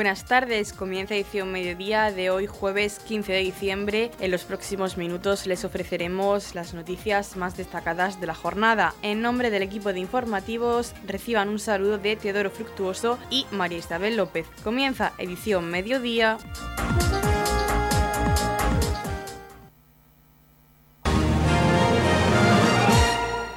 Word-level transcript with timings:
Buenas 0.00 0.24
tardes, 0.24 0.72
comienza 0.72 1.14
edición 1.14 1.52
mediodía 1.52 2.10
de 2.10 2.30
hoy 2.30 2.46
jueves 2.46 3.00
15 3.00 3.32
de 3.32 3.40
diciembre. 3.40 4.10
En 4.18 4.30
los 4.30 4.44
próximos 4.44 4.96
minutos 4.96 5.46
les 5.46 5.62
ofreceremos 5.66 6.54
las 6.54 6.72
noticias 6.72 7.36
más 7.36 7.54
destacadas 7.58 8.18
de 8.18 8.26
la 8.26 8.34
jornada. 8.34 8.94
En 9.02 9.20
nombre 9.20 9.50
del 9.50 9.62
equipo 9.62 9.92
de 9.92 10.00
informativos 10.00 10.94
reciban 11.06 11.50
un 11.50 11.58
saludo 11.58 11.98
de 11.98 12.16
Teodoro 12.16 12.50
Fructuoso 12.50 13.18
y 13.28 13.44
María 13.50 13.76
Isabel 13.76 14.16
López. 14.16 14.46
Comienza 14.64 15.12
edición 15.18 15.70
mediodía. 15.70 16.38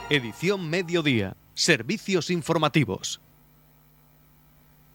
Edición 0.10 0.70
mediodía. 0.70 1.38
Servicios 1.54 2.30
informativos. 2.30 3.23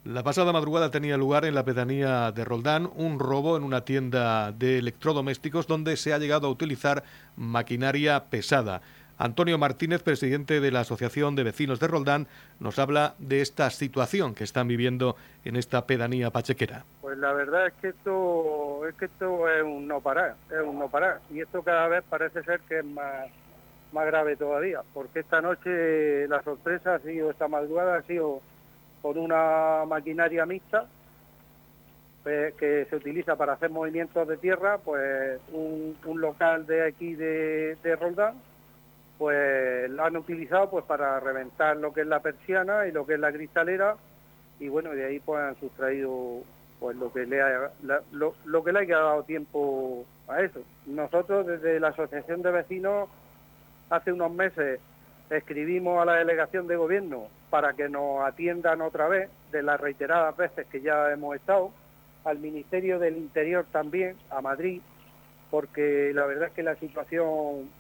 La 0.05 0.23
pasada 0.23 0.53
madrugada 0.53 0.91
tenía 0.91 1.17
lugar 1.17 1.45
en 1.45 1.55
la 1.55 1.65
pedanía 1.65 2.31
de 2.31 2.45
Roldán 2.45 2.89
un 2.95 3.19
robo 3.19 3.57
en 3.57 3.65
una 3.65 3.85
tienda 3.85 4.53
de 4.53 4.79
electrodomésticos 4.79 5.67
donde 5.67 5.97
se 5.97 6.15
ha 6.15 6.19
llegado 6.19 6.47
a 6.47 6.51
utilizar 6.51 7.03
maquinaria 7.37 8.25
pesada. 8.31 8.81
Antonio 9.19 9.59
Martínez, 9.59 10.05
presidente 10.05 10.61
de 10.61 10.71
la 10.71 10.81
Asociación 10.81 11.35
de 11.35 11.43
Vecinos 11.43 11.81
de 11.81 11.89
Roldán, 11.89 12.29
nos 12.61 12.79
habla 12.79 13.17
de 13.19 13.41
esta 13.41 13.69
situación 13.71 14.37
que 14.37 14.45
están 14.45 14.69
viviendo 14.69 15.17
en 15.45 15.57
esta 15.57 15.85
pedanía 15.87 16.31
pachequera. 16.31 16.85
Pues 17.01 17.19
la 17.19 17.33
verdad 17.33 17.67
es 17.67 17.75
que 17.75 17.89
esto 17.89 18.87
es 18.87 18.95
que 18.95 19.07
esto 19.07 19.51
es 19.51 19.65
un 19.65 19.89
no 19.89 20.01
parar, 20.01 20.37
es 20.49 20.65
un 20.65 20.79
no 20.79 20.89
parar 20.89 21.21
y 21.31 21.41
esto 21.41 21.63
cada 21.63 21.89
vez 21.89 22.05
parece 22.09 22.45
ser 22.45 22.61
que 22.61 22.79
es 22.79 22.85
más 22.85 23.27
más 23.93 24.07
grave 24.07 24.37
todavía, 24.37 24.83
porque 24.93 25.21
esta 25.21 25.41
noche 25.41 26.29
la 26.29 26.43
sorpresa 26.43 26.97
ha 26.97 26.99
sido 27.01 27.31
esta 27.31 27.49
madrugada 27.49 27.97
ha 27.97 28.03
sido 28.03 28.43
con 29.03 29.19
una 29.19 29.85
maquinaria 29.87 30.47
mixta 30.47 30.87
pues, 32.23 32.55
que 32.55 32.87
se 32.91 32.97
utiliza 32.97 33.37
para 33.37 33.55
hacer 33.55 33.71
movimientos 33.71 34.29
de 34.29 34.37
tierra, 34.37 34.79
pues 34.79 35.41
un, 35.53 35.97
local 36.21 36.67
de 36.67 36.87
aquí 36.87 37.15
de, 37.15 37.97
Roldán, 37.99 38.35
pues 39.17 39.91
lo 39.91 40.05
han 40.05 40.17
utilizado 40.17 40.69
pues 40.69 40.85
para 40.85 41.19
reventar 41.21 41.77
lo 41.77 41.93
que 41.93 42.03
es 42.03 42.07
la 42.07 42.21
persiana 42.21 42.87
y 42.87 42.93
lo 42.93 43.07
que 43.07 43.15
es 43.15 43.21
la 43.21 43.33
cristalera 43.33 43.97
y 44.61 44.69
bueno, 44.69 44.91
de 44.91 45.07
ahí 45.07 45.21
pues 45.21 45.41
han 45.41 45.59
sustraído 45.59 46.43
pues 46.81 46.97
lo 46.97 47.13
que 47.13 47.25
le 47.25 47.41
ha, 47.41 47.71
lo, 48.13 48.35
lo 48.45 48.65
que 48.65 48.73
le 48.73 48.81
ha 48.81 48.99
dado 48.99 49.23
tiempo 49.23 50.05
a 50.29 50.43
eso. 50.43 50.61
Nosotros 50.87 51.47
desde 51.47 51.81
la 51.81 51.89
Asociación 51.89 52.43
de 52.43 52.51
Vecinos 52.51 53.09
hace 53.91 54.13
unos 54.13 54.33
meses 54.33 54.81
escribimos 55.31 56.01
a 56.01 56.05
la 56.05 56.15
delegación 56.15 56.67
de 56.67 56.77
gobierno 56.77 57.27
para 57.51 57.73
que 57.75 57.89
nos 57.89 58.27
atiendan 58.27 58.81
otra 58.81 59.09
vez 59.09 59.31
de 59.53 59.63
las 59.63 59.81
reiteradas 59.81 60.37
veces 60.37 60.67
que 60.67 60.81
ya 60.81 61.13
hemos 61.13 61.37
estado, 61.37 61.71
al 62.25 62.39
Ministerio 62.39 62.99
del 62.99 63.17
Interior 63.17 63.65
también, 63.71 64.17
a 64.31 64.41
Madrid, 64.41 64.81
porque 65.51 66.13
la 66.15 66.27
verdad 66.27 66.49
es 66.49 66.55
que 66.55 66.63
la 66.63 66.77
situación, 66.77 67.71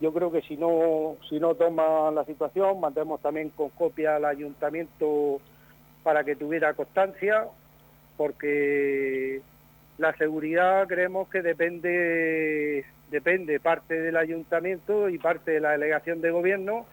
yo 0.00 0.12
creo 0.12 0.30
que 0.30 0.42
si 0.42 0.56
no, 0.56 1.16
si 1.28 1.40
no 1.40 1.54
toman 1.54 2.14
la 2.14 2.24
situación, 2.24 2.80
mandemos 2.80 3.20
también 3.20 3.50
con 3.50 3.70
copia 3.70 4.16
al 4.16 4.24
ayuntamiento 4.24 5.40
para 6.02 6.24
que 6.24 6.36
tuviera 6.36 6.74
constancia, 6.74 7.46
porque 8.16 9.40
la 9.98 10.14
seguridad 10.16 10.86
creemos 10.86 11.28
que 11.28 11.42
depende, 11.42 12.84
depende 13.10 13.60
parte 13.60 14.00
del 14.00 14.16
ayuntamiento 14.16 15.08
y 15.08 15.18
parte 15.18 15.52
de 15.52 15.60
la 15.60 15.72
delegación 15.72 16.20
de 16.20 16.30
gobierno, 16.30 16.86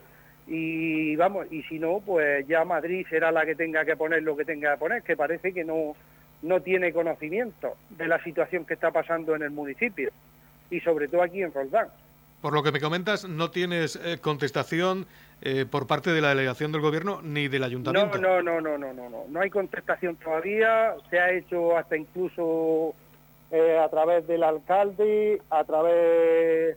y 0.46 1.16
vamos, 1.16 1.46
y 1.50 1.62
si 1.64 1.78
no, 1.78 2.00
pues 2.04 2.46
ya 2.46 2.64
Madrid 2.64 3.06
será 3.10 3.32
la 3.32 3.44
que 3.44 3.56
tenga 3.56 3.84
que 3.84 3.96
poner 3.96 4.22
lo 4.22 4.36
que 4.36 4.44
tenga 4.44 4.74
que 4.74 4.78
poner, 4.78 5.02
que 5.02 5.16
parece 5.16 5.52
que 5.52 5.64
no, 5.64 5.96
no 6.42 6.60
tiene 6.60 6.92
conocimiento 6.92 7.76
de 7.90 8.06
la 8.06 8.22
situación 8.22 8.64
que 8.64 8.74
está 8.74 8.90
pasando 8.90 9.34
en 9.34 9.42
el 9.42 9.50
municipio 9.50 10.10
y 10.70 10.80
sobre 10.80 11.08
todo 11.08 11.22
aquí 11.22 11.42
en 11.42 11.52
Roldán. 11.52 11.88
Por 12.40 12.52
lo 12.52 12.62
que 12.62 12.70
me 12.70 12.80
comentas, 12.80 13.28
no 13.28 13.50
tienes 13.50 13.96
eh, 13.96 14.18
contestación 14.20 15.06
eh, 15.42 15.66
por 15.68 15.86
parte 15.86 16.10
de 16.10 16.20
la 16.20 16.28
delegación 16.28 16.70
del 16.70 16.80
gobierno 16.80 17.20
ni 17.22 17.48
del 17.48 17.64
ayuntamiento. 17.64 18.18
No, 18.18 18.42
no, 18.42 18.60
no, 18.60 18.78
no, 18.78 18.92
no, 18.92 19.08
no, 19.08 19.24
no, 19.28 19.40
hay 19.40 19.50
contestación 19.50 20.16
todavía. 20.16 20.94
Se 21.10 21.18
ha 21.18 21.32
hecho 21.32 21.76
hasta 21.76 21.96
incluso 21.96 22.94
eh, 23.50 23.78
a 23.78 23.88
través 23.88 24.26
del 24.26 24.42
alcalde, 24.42 25.40
a 25.50 25.64
través 25.64 26.76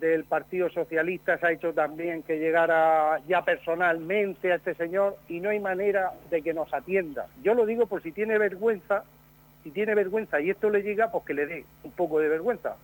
del 0.00 0.24
Partido 0.24 0.68
Socialista 0.68 1.38
se 1.38 1.46
ha 1.46 1.52
hecho 1.52 1.72
también 1.72 2.22
que 2.22 2.38
llegara 2.38 3.20
ya 3.26 3.42
personalmente 3.42 4.52
a 4.52 4.56
este 4.56 4.74
señor 4.74 5.16
y 5.28 5.40
no 5.40 5.50
hay 5.50 5.60
manera 5.60 6.12
de 6.30 6.42
que 6.42 6.52
nos 6.52 6.72
atienda. 6.74 7.26
Yo 7.42 7.54
lo 7.54 7.64
digo 7.64 7.86
por 7.86 8.02
si 8.02 8.12
tiene 8.12 8.38
vergüenza, 8.38 9.04
si 9.62 9.70
tiene 9.70 9.94
vergüenza 9.94 10.40
y 10.40 10.50
esto 10.50 10.70
le 10.70 10.82
llega, 10.82 11.10
pues 11.10 11.24
que 11.24 11.34
le 11.34 11.46
dé 11.46 11.64
un 11.82 11.92
poco 11.92 12.18
de 12.18 12.28
vergüenza. 12.28 12.76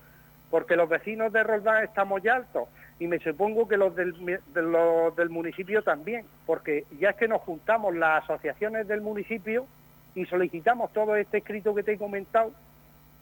Porque 0.51 0.77
los 0.77 0.89
vecinos 0.89 1.33
de 1.33 1.43
Roldán 1.43 1.85
estamos 1.85 2.23
ya 2.23 2.37
altos 2.37 2.69
y 2.99 3.07
me 3.09 3.19
supongo 3.19 3.67
que 3.67 3.77
los 3.77 3.95
del, 3.97 4.15
los 4.55 5.17
del 5.17 5.29
municipio 5.29 5.83
también, 5.83 6.25
porque 6.47 6.85
ya 6.99 7.11
es 7.11 7.17
que 7.17 7.29
nos 7.29 7.41
juntamos 7.43 7.95
las 7.97 8.25
asociaciones 8.25 8.87
del 8.87 9.01
municipio 9.01 9.67
y 10.15 10.25
solicitamos 10.27 10.93
todo 10.93 11.17
este 11.17 11.39
escrito 11.39 11.75
que 11.75 11.83
te 11.83 11.95
he 11.95 11.99
comentado, 11.99 12.53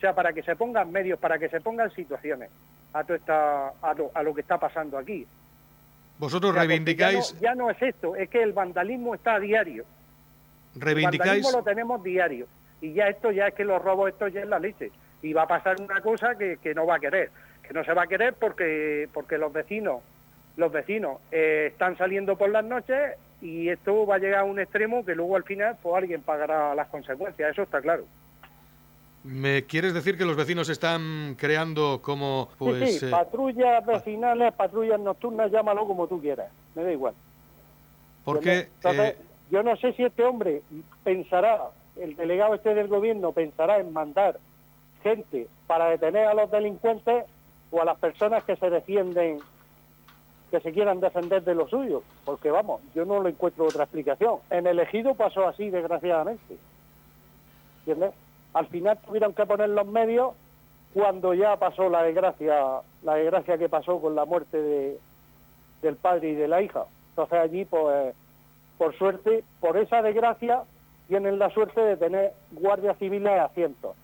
o 0.01 0.03
sea, 0.03 0.15
para 0.15 0.33
que 0.33 0.43
se 0.43 0.57
pongan 0.57 0.91
medios, 0.91 1.19
para 1.19 1.39
que 1.39 1.51
se 1.51 1.61
pongan 1.61 1.91
situaciones 1.91 2.49
a, 2.95 3.03
esta, 3.03 3.69
a, 3.83 4.23
lo, 4.23 4.35
que 4.35 4.41
está 4.41 4.57
pasando 4.57 4.97
aquí. 4.97 5.27
Vosotros 6.19 6.55
reivindicáis... 6.55 7.39
Ya 7.39 7.55
no, 7.55 7.69
es 7.69 7.83
esto, 7.83 8.17
es 8.17 8.31
que 8.31 8.43
el 8.43 8.55
vandalismo 8.55 9.15
está 9.15 9.35
a 9.35 9.41
diario. 9.41 9.85
Reivindicáis... 10.75 11.13
El 11.13 11.19
vandalismo 11.19 11.59
lo 11.59 11.63
tenemos 11.63 12.03
diario. 12.03 12.47
Y 12.81 12.95
ya 12.95 13.09
esto 13.09 13.31
ya 13.31 13.49
es 13.49 13.55
que 13.55 13.63
los 13.63 13.83
robos, 13.83 14.09
esto 14.09 14.27
ya 14.29 14.41
es 14.41 14.49
la 14.49 14.59
leche. 14.59 14.91
Y 15.21 15.35
va 15.35 15.43
a 15.43 15.49
pasar 15.49 15.79
una 15.79 16.01
cosa 16.01 16.35
que, 16.35 16.73
no 16.75 16.87
va 16.87 16.97
a 16.97 17.01
querer. 17.01 17.31
Que 17.63 17.75
no 17.75 17.85
se 17.85 17.93
va 17.93 18.05
a 18.05 18.07
querer 18.07 18.33
porque, 18.33 19.07
porque 19.13 19.37
los 19.37 19.53
vecinos 19.53 20.01
los 20.57 20.73
vecinos 20.73 21.19
eh, 21.31 21.69
están 21.73 21.99
saliendo 21.99 22.37
por 22.37 22.49
las 22.49 22.65
noches 22.65 23.17
y 23.43 23.69
esto 23.69 24.07
va 24.07 24.15
a 24.17 24.19
llegar 24.19 24.41
a 24.41 24.45
un 24.45 24.59
extremo 24.59 25.05
que 25.05 25.15
luego 25.15 25.37
al 25.37 25.45
final 25.45 25.77
pues 25.83 25.95
alguien 25.95 26.23
pagará 26.23 26.75
las 26.75 26.89
consecuencias, 26.89 27.51
eso 27.53 27.63
está 27.63 27.81
claro. 27.81 28.05
¿Me 29.23 29.65
quieres 29.65 29.93
decir 29.93 30.17
que 30.17 30.25
los 30.25 30.35
vecinos 30.35 30.71
están 30.71 31.37
creando 31.39 32.01
como 32.01 32.49
pues 32.57 32.99
sí, 32.99 33.07
eh, 33.07 33.11
patrullas 33.11 33.85
vecinales, 33.85 34.55
patrullas 34.55 34.99
nocturnas, 34.99 35.53
llámalo 35.53 35.87
como 35.87 36.09
tú 36.09 36.21
quieras, 36.21 36.51
me 36.75 36.85
da 36.85 36.93
igual. 36.93 37.15
Porque 38.25 38.69
eh, 38.85 39.17
yo 39.51 39.63
no 39.63 39.77
sé 39.77 39.93
si 39.93 40.05
este 40.05 40.25
hombre 40.25 40.63
pensará, 41.05 41.69
el 41.97 42.17
delegado 42.17 42.55
este 42.55 42.75
del 42.75 42.89
gobierno 42.89 43.33
pensará 43.33 43.79
en 43.79 43.93
mandar 43.93 44.39
gente 45.03 45.49
para 45.67 45.91
detener 45.91 46.27
a 46.27 46.35
los 46.35 46.51
delincuentes 46.51 47.25
o 47.71 47.83
a 47.83 47.85
las 47.85 47.99
personas 47.99 48.43
que 48.45 48.57
se 48.57 48.71
defienden, 48.71 49.39
que 50.51 50.61
se 50.61 50.73
quieran 50.73 51.01
defender 51.01 51.45
de 51.45 51.55
lo 51.55 51.69
suyo, 51.69 52.03
porque 52.25 52.51
vamos, 52.51 52.81
yo 52.95 53.05
no 53.05 53.21
lo 53.21 53.29
encuentro 53.29 53.67
otra 53.67 53.85
explicación. 53.85 54.39
En 54.49 54.67
el 54.67 54.81
ejido 54.81 55.15
pasó 55.15 55.47
así, 55.47 55.69
desgraciadamente. 55.69 56.57
¿Entiendes? 57.81 58.15
Al 58.55 58.67
final 58.67 58.99
tuvieron 59.07 59.35
que 59.35 59.47
poner 59.47 59.69
los 59.71 59.87
medios 59.87 60.33
cuando 60.93 61.35
ya 61.35 61.57
pasó 61.57 61.89
la 61.89 62.03
desgracia, 62.03 62.81
la 63.03 63.15
desgracia 63.15 63.59
que 63.59 63.69
pasó 63.69 64.01
con 64.01 64.15
la 64.15 64.25
muerte 64.25 64.61
de, 64.61 64.99
del 65.83 65.97
padre 65.97 66.31
y 66.31 66.35
de 66.35 66.49
la 66.49 66.63
hija. 66.63 66.85
Entonces 67.11 67.39
allí, 67.39 67.65
pues, 67.65 68.15
por 68.79 68.97
suerte, 68.97 69.45
por 69.61 69.77
esa 69.77 70.03
desgracia, 70.03 70.63
tienen 71.07 71.39
la 71.39 71.51
suerte 71.51 71.81
de 71.81 71.97
tener 71.97 72.33
guardias 72.53 72.97
civiles 72.99 73.41
a 73.41 73.49
cientos. 73.49 73.97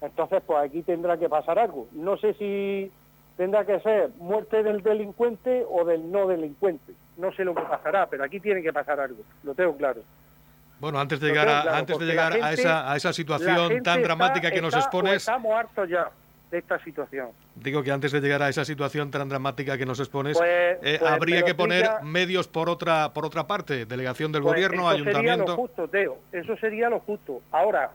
Entonces, 0.00 0.42
pues 0.46 0.58
aquí 0.58 0.82
tendrá 0.82 1.16
que 1.16 1.28
pasar 1.28 1.58
algo. 1.58 1.86
No 1.92 2.16
sé 2.16 2.34
si 2.34 2.90
tendrá 3.36 3.64
que 3.64 3.80
ser 3.80 4.10
muerte 4.18 4.62
del 4.62 4.82
delincuente 4.82 5.64
o 5.70 5.84
del 5.84 6.10
no 6.10 6.26
delincuente. 6.26 6.92
No 7.16 7.32
sé 7.32 7.44
lo 7.44 7.54
que 7.54 7.62
pasará, 7.62 8.06
pero 8.06 8.24
aquí 8.24 8.40
tiene 8.40 8.62
que 8.62 8.72
pasar 8.72 8.98
algo, 9.00 9.22
lo 9.42 9.54
tengo 9.54 9.76
claro. 9.76 10.02
Bueno, 10.82 10.98
antes 10.98 11.20
de 11.20 11.28
llegar, 11.28 11.48
a, 11.48 11.78
antes 11.78 11.96
de 11.96 12.04
llegar 12.04 12.32
a, 12.32 12.52
esa, 12.52 12.92
a 12.92 12.96
esa 12.96 13.12
situación 13.12 13.84
tan 13.84 14.02
dramática 14.02 14.50
que 14.50 14.60
nos 14.60 14.74
expones... 14.74 15.18
Estamos 15.18 15.54
hartos 15.54 15.88
ya 15.88 16.10
de 16.50 16.58
esta 16.58 16.76
situación. 16.80 17.28
Digo 17.54 17.84
que 17.84 17.92
antes 17.92 18.10
de 18.10 18.20
llegar 18.20 18.42
a 18.42 18.48
esa 18.48 18.64
situación 18.64 19.08
tan 19.12 19.28
dramática 19.28 19.78
que 19.78 19.86
nos 19.86 20.00
expones, 20.00 20.36
pues, 20.36 20.50
eh, 20.50 20.96
pues, 20.98 21.02
habría 21.02 21.44
que 21.44 21.54
poner 21.54 21.88
medios 22.02 22.48
por 22.48 22.68
otra 22.68 23.12
por 23.12 23.24
otra 23.24 23.46
parte, 23.46 23.86
delegación 23.86 24.32
del 24.32 24.42
pues 24.42 24.54
gobierno, 24.54 24.80
eso 24.80 24.88
ayuntamiento. 24.88 25.44
Sería 25.44 25.46
lo 25.46 25.56
justo, 25.56 25.88
Teo. 25.88 26.18
Eso 26.32 26.56
sería 26.56 26.90
lo 26.90 26.98
justo. 26.98 27.42
Ahora, 27.52 27.92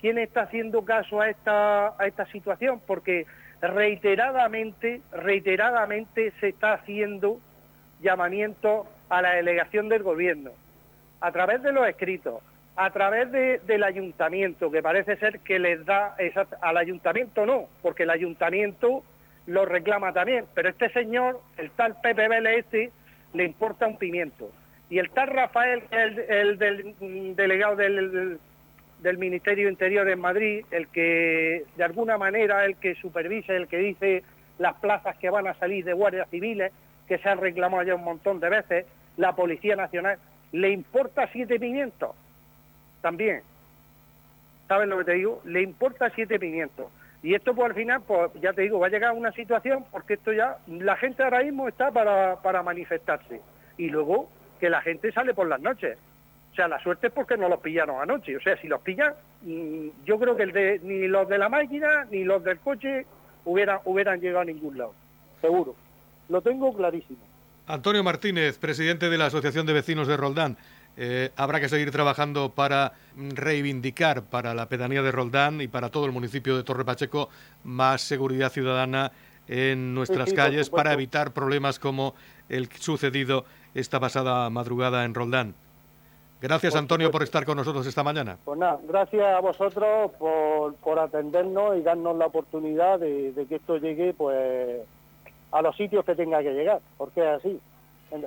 ¿quién 0.00 0.18
está 0.18 0.42
haciendo 0.42 0.84
caso 0.84 1.20
a 1.20 1.30
esta 1.30 1.94
a 1.96 2.06
esta 2.08 2.26
situación? 2.32 2.82
Porque 2.84 3.26
reiteradamente, 3.60 5.02
reiteradamente 5.12 6.32
se 6.40 6.48
está 6.48 6.72
haciendo 6.72 7.38
llamamiento 8.02 8.88
a 9.08 9.22
la 9.22 9.34
delegación 9.34 9.88
del 9.88 10.02
gobierno 10.02 10.50
a 11.20 11.32
través 11.32 11.62
de 11.62 11.72
los 11.72 11.86
escritos, 11.88 12.42
a 12.76 12.90
través 12.90 13.32
del 13.32 13.84
ayuntamiento, 13.84 14.70
que 14.70 14.82
parece 14.82 15.16
ser 15.16 15.40
que 15.40 15.58
les 15.58 15.84
da, 15.86 16.14
al 16.60 16.76
ayuntamiento 16.76 17.46
no, 17.46 17.68
porque 17.82 18.02
el 18.02 18.10
ayuntamiento 18.10 19.02
lo 19.46 19.64
reclama 19.64 20.12
también, 20.12 20.44
pero 20.54 20.68
este 20.68 20.90
señor, 20.90 21.40
el 21.56 21.70
tal 21.70 22.00
Pepe 22.00 22.28
Vélez 22.28 22.58
este, 22.58 22.90
le 23.32 23.44
importa 23.44 23.86
un 23.86 23.96
pimiento. 23.96 24.50
Y 24.90 24.98
el 24.98 25.10
tal 25.10 25.28
Rafael, 25.28 25.84
el, 25.90 26.18
el 26.18 26.58
del 26.58 26.94
mm, 27.00 27.34
delegado 27.34 27.76
del, 27.76 28.38
del 29.00 29.18
Ministerio 29.18 29.68
Interior 29.68 30.08
en 30.08 30.20
Madrid, 30.20 30.64
el 30.70 30.88
que 30.88 31.64
de 31.76 31.84
alguna 31.84 32.18
manera 32.18 32.64
el 32.64 32.76
que 32.76 32.94
supervisa, 32.96 33.54
el 33.54 33.68
que 33.68 33.78
dice 33.78 34.22
las 34.58 34.74
plazas 34.74 35.16
que 35.18 35.30
van 35.30 35.46
a 35.46 35.54
salir 35.54 35.84
de 35.84 35.92
guardias 35.92 36.28
civiles, 36.30 36.72
que 37.08 37.18
se 37.18 37.28
han 37.28 37.38
reclamado 37.38 37.82
ya 37.84 37.94
un 37.94 38.04
montón 38.04 38.40
de 38.40 38.48
veces, 38.48 38.86
la 39.16 39.34
Policía 39.34 39.76
Nacional, 39.76 40.18
le 40.52 40.70
importa 40.70 41.28
siete 41.32 41.58
pimientos 41.58 42.14
también. 43.02 43.42
¿Sabes 44.68 44.88
lo 44.88 44.98
que 44.98 45.04
te 45.04 45.12
digo? 45.14 45.40
Le 45.44 45.62
importa 45.62 46.10
siete 46.14 46.38
pimientos. 46.38 46.86
Y 47.22 47.34
esto 47.34 47.54
pues 47.54 47.68
al 47.68 47.74
final, 47.74 48.02
pues 48.06 48.32
ya 48.40 48.52
te 48.52 48.62
digo, 48.62 48.78
va 48.78 48.86
a 48.86 48.90
llegar 48.90 49.12
una 49.12 49.32
situación 49.32 49.84
porque 49.90 50.14
esto 50.14 50.32
ya, 50.32 50.58
la 50.66 50.96
gente 50.96 51.22
ahora 51.22 51.42
mismo 51.42 51.68
está 51.68 51.90
para, 51.90 52.36
para 52.42 52.62
manifestarse. 52.62 53.40
Y 53.78 53.88
luego 53.88 54.28
que 54.60 54.70
la 54.70 54.80
gente 54.80 55.12
sale 55.12 55.34
por 55.34 55.48
las 55.48 55.60
noches. 55.60 55.98
O 56.52 56.54
sea, 56.54 56.68
la 56.68 56.78
suerte 56.80 57.08
es 57.08 57.12
porque 57.12 57.36
no 57.36 57.48
los 57.48 57.60
pillaron 57.60 58.00
anoche. 58.00 58.36
O 58.36 58.40
sea, 58.40 58.56
si 58.58 58.66
los 58.66 58.80
pillan, 58.80 59.12
mm, 59.42 59.88
yo 60.04 60.18
creo 60.18 60.36
que 60.36 60.44
el 60.44 60.52
de, 60.52 60.80
ni 60.82 61.06
los 61.06 61.28
de 61.28 61.38
la 61.38 61.48
máquina 61.48 62.06
ni 62.10 62.24
los 62.24 62.42
del 62.42 62.58
coche 62.60 63.06
hubieran, 63.44 63.80
hubieran 63.84 64.20
llegado 64.20 64.40
a 64.40 64.44
ningún 64.46 64.78
lado. 64.78 64.94
Seguro. 65.40 65.74
Lo 66.28 66.40
tengo 66.40 66.74
clarísimo. 66.74 67.18
Antonio 67.66 68.04
Martínez, 68.04 68.58
presidente 68.58 69.10
de 69.10 69.18
la 69.18 69.26
Asociación 69.26 69.66
de 69.66 69.72
Vecinos 69.72 70.06
de 70.06 70.16
Roldán. 70.16 70.56
Eh, 70.96 71.30
habrá 71.36 71.60
que 71.60 71.68
seguir 71.68 71.90
trabajando 71.90 72.50
para 72.50 72.92
reivindicar 73.16 74.22
para 74.22 74.54
la 74.54 74.68
pedanía 74.68 75.02
de 75.02 75.10
Roldán 75.10 75.60
y 75.60 75.68
para 75.68 75.90
todo 75.90 76.06
el 76.06 76.12
municipio 76.12 76.56
de 76.56 76.62
Torre 76.62 76.84
Pacheco 76.84 77.28
más 77.64 78.02
seguridad 78.02 78.50
ciudadana 78.50 79.12
en 79.48 79.94
nuestras 79.94 80.32
calles 80.32 80.70
para 80.70 80.92
evitar 80.92 81.32
problemas 81.32 81.78
como 81.78 82.14
el 82.48 82.70
sucedido 82.72 83.44
esta 83.74 84.00
pasada 84.00 84.48
madrugada 84.48 85.04
en 85.04 85.14
Roldán. 85.14 85.54
Gracias, 86.40 86.76
Antonio, 86.76 87.10
por 87.10 87.22
estar 87.22 87.44
con 87.44 87.56
nosotros 87.56 87.86
esta 87.86 88.02
mañana. 88.02 88.38
Pues 88.44 88.58
nada, 88.58 88.78
gracias 88.86 89.24
a 89.24 89.40
vosotros 89.40 90.12
por, 90.18 90.98
atendernos 90.98 91.76
y 91.78 91.80
darnos 91.80 92.16
la 92.16 92.26
oportunidad 92.26 93.00
de, 93.00 93.46
que 93.48 93.56
esto 93.56 93.78
llegue 93.78 94.14
pues 94.14 94.82
a 95.52 95.62
los 95.62 95.76
sitios 95.76 96.04
que 96.04 96.14
tenga 96.14 96.42
que 96.42 96.52
llegar, 96.52 96.80
porque 96.96 97.20
es 97.20 97.38
así. 97.38 97.60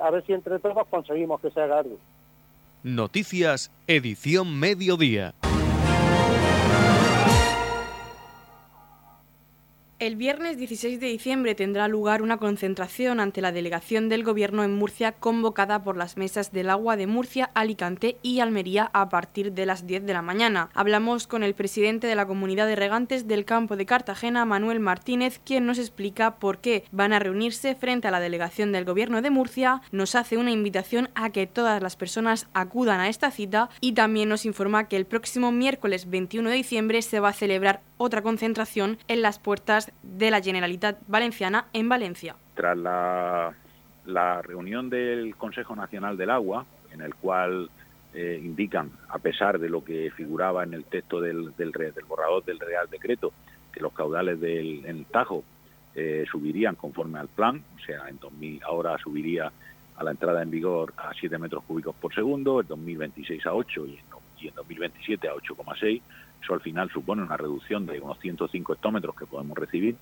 A 0.01 0.11
ver 0.11 0.25
si 0.25 0.33
entre 0.33 0.59
todos 0.59 0.87
conseguimos 0.87 1.39
que 1.41 1.51
se 1.51 1.61
haga 1.61 1.79
algo. 1.79 1.97
Noticias, 2.83 3.71
edición 3.87 4.59
mediodía. 4.59 5.33
El 9.99 10.15
viernes 10.15 10.57
16 10.57 11.01
de 11.01 11.07
diciembre 11.07 11.55
tendrá 11.55 11.89
lugar 11.89 12.21
una 12.21 12.37
concentración 12.37 13.19
ante 13.19 13.41
la 13.41 13.51
delegación 13.51 14.07
del 14.07 14.23
Gobierno 14.23 14.63
en 14.63 14.73
Murcia 14.73 15.11
convocada 15.11 15.83
por 15.83 15.97
las 15.97 16.15
mesas 16.15 16.53
del 16.53 16.69
agua 16.69 16.95
de 16.95 17.05
Murcia, 17.05 17.51
Alicante 17.53 18.17
y 18.21 18.39
Almería 18.39 18.89
a 18.93 19.09
partir 19.09 19.51
de 19.51 19.65
las 19.65 19.85
10 19.85 20.05
de 20.05 20.13
la 20.13 20.21
mañana. 20.21 20.69
Hablamos 20.73 21.27
con 21.27 21.43
el 21.43 21.53
presidente 21.53 22.07
de 22.07 22.15
la 22.15 22.25
comunidad 22.25 22.65
de 22.65 22.77
regantes 22.77 23.27
del 23.27 23.43
campo 23.43 23.75
de 23.75 23.85
Cartagena, 23.85 24.45
Manuel 24.45 24.79
Martínez, 24.79 25.41
quien 25.43 25.65
nos 25.65 25.77
explica 25.77 26.35
por 26.35 26.59
qué 26.59 26.85
van 26.93 27.11
a 27.11 27.19
reunirse 27.19 27.75
frente 27.75 28.07
a 28.07 28.11
la 28.11 28.21
delegación 28.21 28.71
del 28.71 28.85
Gobierno 28.85 29.21
de 29.21 29.31
Murcia, 29.31 29.81
nos 29.91 30.15
hace 30.15 30.37
una 30.37 30.51
invitación 30.51 31.09
a 31.13 31.31
que 31.31 31.45
todas 31.45 31.83
las 31.83 31.97
personas 31.97 32.47
acudan 32.53 33.01
a 33.01 33.09
esta 33.09 33.31
cita 33.31 33.69
y 33.81 33.91
también 33.91 34.29
nos 34.29 34.45
informa 34.45 34.87
que 34.87 34.95
el 34.95 35.05
próximo 35.05 35.51
miércoles 35.51 36.09
21 36.09 36.51
de 36.51 36.55
diciembre 36.55 37.01
se 37.01 37.19
va 37.19 37.27
a 37.27 37.33
celebrar 37.33 37.81
otra 37.97 38.21
concentración 38.21 38.97
en 39.09 39.21
las 39.21 39.39
puertas 39.39 39.88
de 40.01 40.31
la 40.31 40.41
Generalitat 40.41 40.97
Valenciana 41.07 41.67
en 41.73 41.89
Valencia. 41.89 42.35
Tras 42.55 42.77
la, 42.77 43.53
reunión 44.41 44.89
del 44.89 45.35
Consejo 45.35 45.75
Nacional 45.75 46.17
del 46.17 46.29
Agua, 46.31 46.65
en 46.91 47.01
el 47.01 47.13
cual 47.15 47.69
eh, 48.13 48.39
indican, 48.43 48.91
a 49.09 49.19
pesar 49.19 49.59
de 49.59 49.69
lo 49.69 49.83
que 49.83 50.11
figuraba 50.11 50.63
en 50.63 50.73
el 50.73 50.85
texto 50.85 51.21
del, 51.21 51.55
del, 51.55 51.71
borrador 52.07 52.43
del 52.43 52.59
Real 52.59 52.89
Decreto, 52.89 53.31
que 53.71 53.81
los 53.81 53.93
caudales 53.93 54.39
del 54.41 55.05
Tajo 55.11 55.43
eh, 55.95 56.25
subirían 56.31 56.75
conforme 56.75 57.19
al 57.19 57.27
plan, 57.27 57.63
o 57.75 57.79
sea, 57.85 58.07
en 58.09 58.19
2000 58.19 58.63
ahora 58.63 58.97
subiría 58.97 59.51
a 59.97 60.03
la 60.03 60.11
entrada 60.11 60.41
en 60.41 60.49
vigor 60.49 60.93
a 60.97 61.11
7 61.19 61.37
metros 61.37 61.63
cúbicos 61.65 61.95
por 61.95 62.13
segundo, 62.13 62.61
en 62.61 62.67
2026 62.67 63.45
a 63.45 63.53
8 63.53 63.85
y 63.87 63.93
en, 63.95 63.99
y 64.39 64.47
en 64.47 64.55
2027 64.55 65.27
a 65.27 65.33
8,6, 65.33 66.01
eso 66.41 66.53
al 66.53 66.61
final 66.61 66.89
supone 66.89 67.21
una 67.21 67.37
reducción 67.37 67.85
de 67.85 67.99
unos 67.99 68.19
105 68.19 68.73
hectómetros 68.73 69.15
que 69.15 69.25
podemos 69.25 69.57
recibir. 69.57 69.95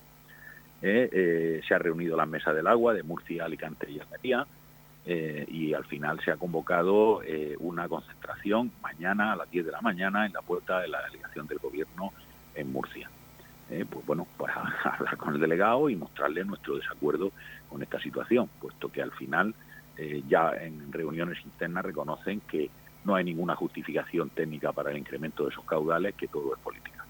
Eh, 0.80 1.08
eh, 1.12 1.60
se 1.66 1.74
ha 1.74 1.78
reunido 1.78 2.16
la 2.16 2.26
mesa 2.26 2.52
del 2.52 2.66
agua 2.68 2.94
de 2.94 3.02
Murcia, 3.02 3.44
Alicante 3.44 3.90
y 3.90 3.98
Almería 3.98 4.46
eh, 5.04 5.44
y 5.48 5.74
al 5.74 5.84
final 5.84 6.20
se 6.20 6.30
ha 6.30 6.36
convocado 6.36 7.20
una 7.58 7.88
concentración 7.88 8.70
mañana 8.82 9.32
a 9.32 9.36
las 9.36 9.50
10 9.50 9.66
de 9.66 9.72
la 9.72 9.80
mañana 9.80 10.26
en 10.26 10.32
la 10.32 10.42
puerta 10.42 10.80
de 10.80 10.88
la 10.88 11.02
delegación 11.02 11.46
del 11.48 11.58
gobierno 11.58 12.12
en 12.54 12.72
Murcia. 12.72 13.10
pues 13.68 14.06
bueno, 14.06 14.26
pues 14.36 14.52
hablar 14.84 15.16
con 15.16 15.34
el 15.34 15.40
delegado 15.40 15.88
y 15.90 15.96
mostrarle 15.96 16.44
nuestro 16.44 16.76
desacuerdo 16.76 17.32
con 17.68 17.82
esta 17.82 18.00
situación, 18.00 18.48
puesto 18.60 18.90
que 18.90 19.02
al 19.02 19.12
final 19.12 19.54
ya 20.28 20.52
en 20.52 20.92
reuniones 20.92 21.38
internas 21.44 21.84
reconocen 21.84 22.40
que 22.42 22.70
no 23.08 23.14
hay 23.14 23.24
ninguna 23.24 23.56
justificación 23.56 24.28
técnica 24.28 24.70
para 24.70 24.90
el 24.90 24.98
incremento 24.98 25.44
de 25.44 25.50
esos 25.50 25.64
caudales, 25.64 26.14
que 26.14 26.28
todo 26.28 26.54
es 26.54 26.60
política. 26.60 27.06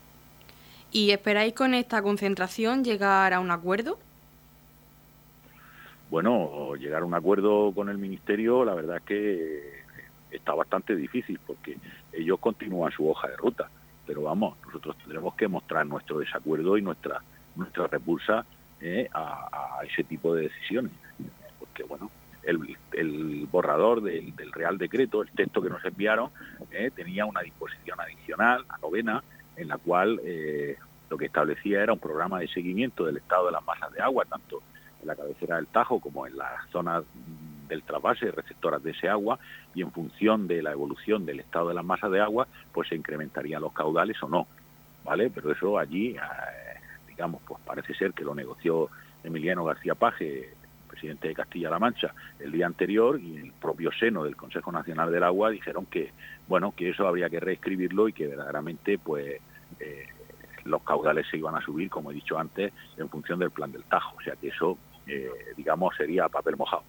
¿Y 0.92 1.10
esperáis 1.10 1.54
con 1.54 1.74
esta 1.74 2.00
concentración 2.02 2.84
llegar 2.84 3.34
a 3.34 3.40
un 3.40 3.50
acuerdo? 3.50 3.98
Bueno, 6.08 6.76
llegar 6.76 7.02
a 7.02 7.04
un 7.04 7.14
acuerdo 7.14 7.72
con 7.74 7.88
el 7.88 7.98
Ministerio, 7.98 8.64
la 8.64 8.74
verdad 8.74 8.98
es 8.98 9.02
que 9.02 9.82
está 10.30 10.54
bastante 10.54 10.94
difícil 10.94 11.40
porque 11.44 11.76
ellos 12.12 12.38
continúan 12.38 12.92
su 12.92 13.10
hoja 13.10 13.26
de 13.26 13.36
ruta. 13.36 13.68
Pero 14.06 14.22
vamos, 14.22 14.56
nosotros 14.64 14.96
tendremos 14.98 15.34
que 15.34 15.48
mostrar 15.48 15.84
nuestro 15.84 16.20
desacuerdo 16.20 16.78
y 16.78 16.82
nuestra 16.82 17.20
nuestra 17.56 17.88
repulsa 17.88 18.46
eh, 18.80 19.08
a, 19.12 19.80
a, 19.80 19.84
ese 19.84 20.04
tipo 20.04 20.32
de 20.32 20.42
decisiones. 20.42 20.92
Porque, 21.58 21.82
bueno, 21.82 22.08
el, 22.48 23.46
borrador 23.50 24.02
del, 24.02 24.32
Real 24.52 24.78
Decreto, 24.78 25.22
el 25.22 25.30
texto 25.30 25.60
que 25.60 25.70
nos 25.70 25.84
enviaron, 25.84 26.30
eh, 26.70 26.90
tenía 26.94 27.26
una 27.26 27.42
disposición 27.42 28.00
adicional, 28.00 28.64
la 28.68 28.78
novena, 28.78 29.22
en 29.56 29.68
la 29.68 29.78
cual 29.78 30.20
eh, 30.24 30.76
lo 31.10 31.18
que 31.18 31.26
establecía 31.26 31.82
era 31.82 31.92
un 31.92 31.98
programa 31.98 32.40
de 32.40 32.48
seguimiento 32.48 33.04
del 33.04 33.18
estado 33.18 33.46
de 33.46 33.52
las 33.52 33.64
masas 33.64 33.92
de 33.92 34.00
agua, 34.00 34.24
tanto 34.24 34.62
en 35.00 35.06
la 35.06 35.16
cabecera 35.16 35.56
del 35.56 35.66
Tajo 35.66 36.00
como 36.00 36.26
en 36.26 36.36
las 36.36 36.68
zonas 36.70 37.04
del 37.68 37.82
trasvase 37.82 38.30
receptoras 38.30 38.82
de 38.82 38.92
ese 38.92 39.08
agua 39.08 39.38
y 39.74 39.82
en 39.82 39.92
función 39.92 40.48
de 40.48 40.62
la 40.62 40.72
evolución 40.72 41.26
del 41.26 41.40
estado 41.40 41.68
de 41.68 41.74
las 41.74 41.84
masas 41.84 42.10
de 42.10 42.20
agua, 42.20 42.48
pues 42.72 42.88
se 42.88 42.96
incrementarían 42.96 43.60
los 43.60 43.72
caudales 43.72 44.20
o 44.22 44.28
no, 44.28 44.46
¿vale? 45.04 45.30
Pero 45.30 45.52
eso 45.52 45.78
allí, 45.78 46.16
eh, 46.16 46.80
digamos, 47.06 47.42
pues 47.46 47.60
parece 47.64 47.94
ser 47.94 48.12
que 48.12 48.24
lo 48.24 48.34
negoció 48.34 48.88
Emiliano 49.22 49.64
García 49.64 49.94
Paje 49.94 50.54
presidente 50.98 51.28
de 51.28 51.34
Castilla-La 51.34 51.78
Mancha, 51.78 52.12
el 52.40 52.50
día 52.50 52.66
anterior 52.66 53.20
y 53.20 53.36
el 53.36 53.52
propio 53.52 53.92
seno 53.92 54.24
del 54.24 54.34
Consejo 54.34 54.72
Nacional 54.72 55.12
del 55.12 55.22
Agua 55.22 55.50
dijeron 55.50 55.86
que, 55.86 56.10
bueno, 56.48 56.74
que 56.76 56.90
eso 56.90 57.06
habría 57.06 57.30
que 57.30 57.38
reescribirlo 57.38 58.08
y 58.08 58.12
que 58.12 58.26
verdaderamente, 58.26 58.98
pues, 58.98 59.40
eh, 59.78 60.06
los 60.64 60.82
caudales 60.82 61.24
se 61.30 61.36
iban 61.36 61.54
a 61.54 61.60
subir, 61.60 61.88
como 61.88 62.10
he 62.10 62.14
dicho 62.14 62.36
antes, 62.36 62.72
en 62.96 63.08
función 63.08 63.38
del 63.38 63.52
plan 63.52 63.70
del 63.70 63.84
Tajo. 63.84 64.16
O 64.16 64.20
sea 64.22 64.34
que 64.34 64.48
eso, 64.48 64.76
eh, 65.06 65.30
digamos, 65.56 65.94
sería 65.96 66.28
papel 66.28 66.56
mojado. 66.56 66.82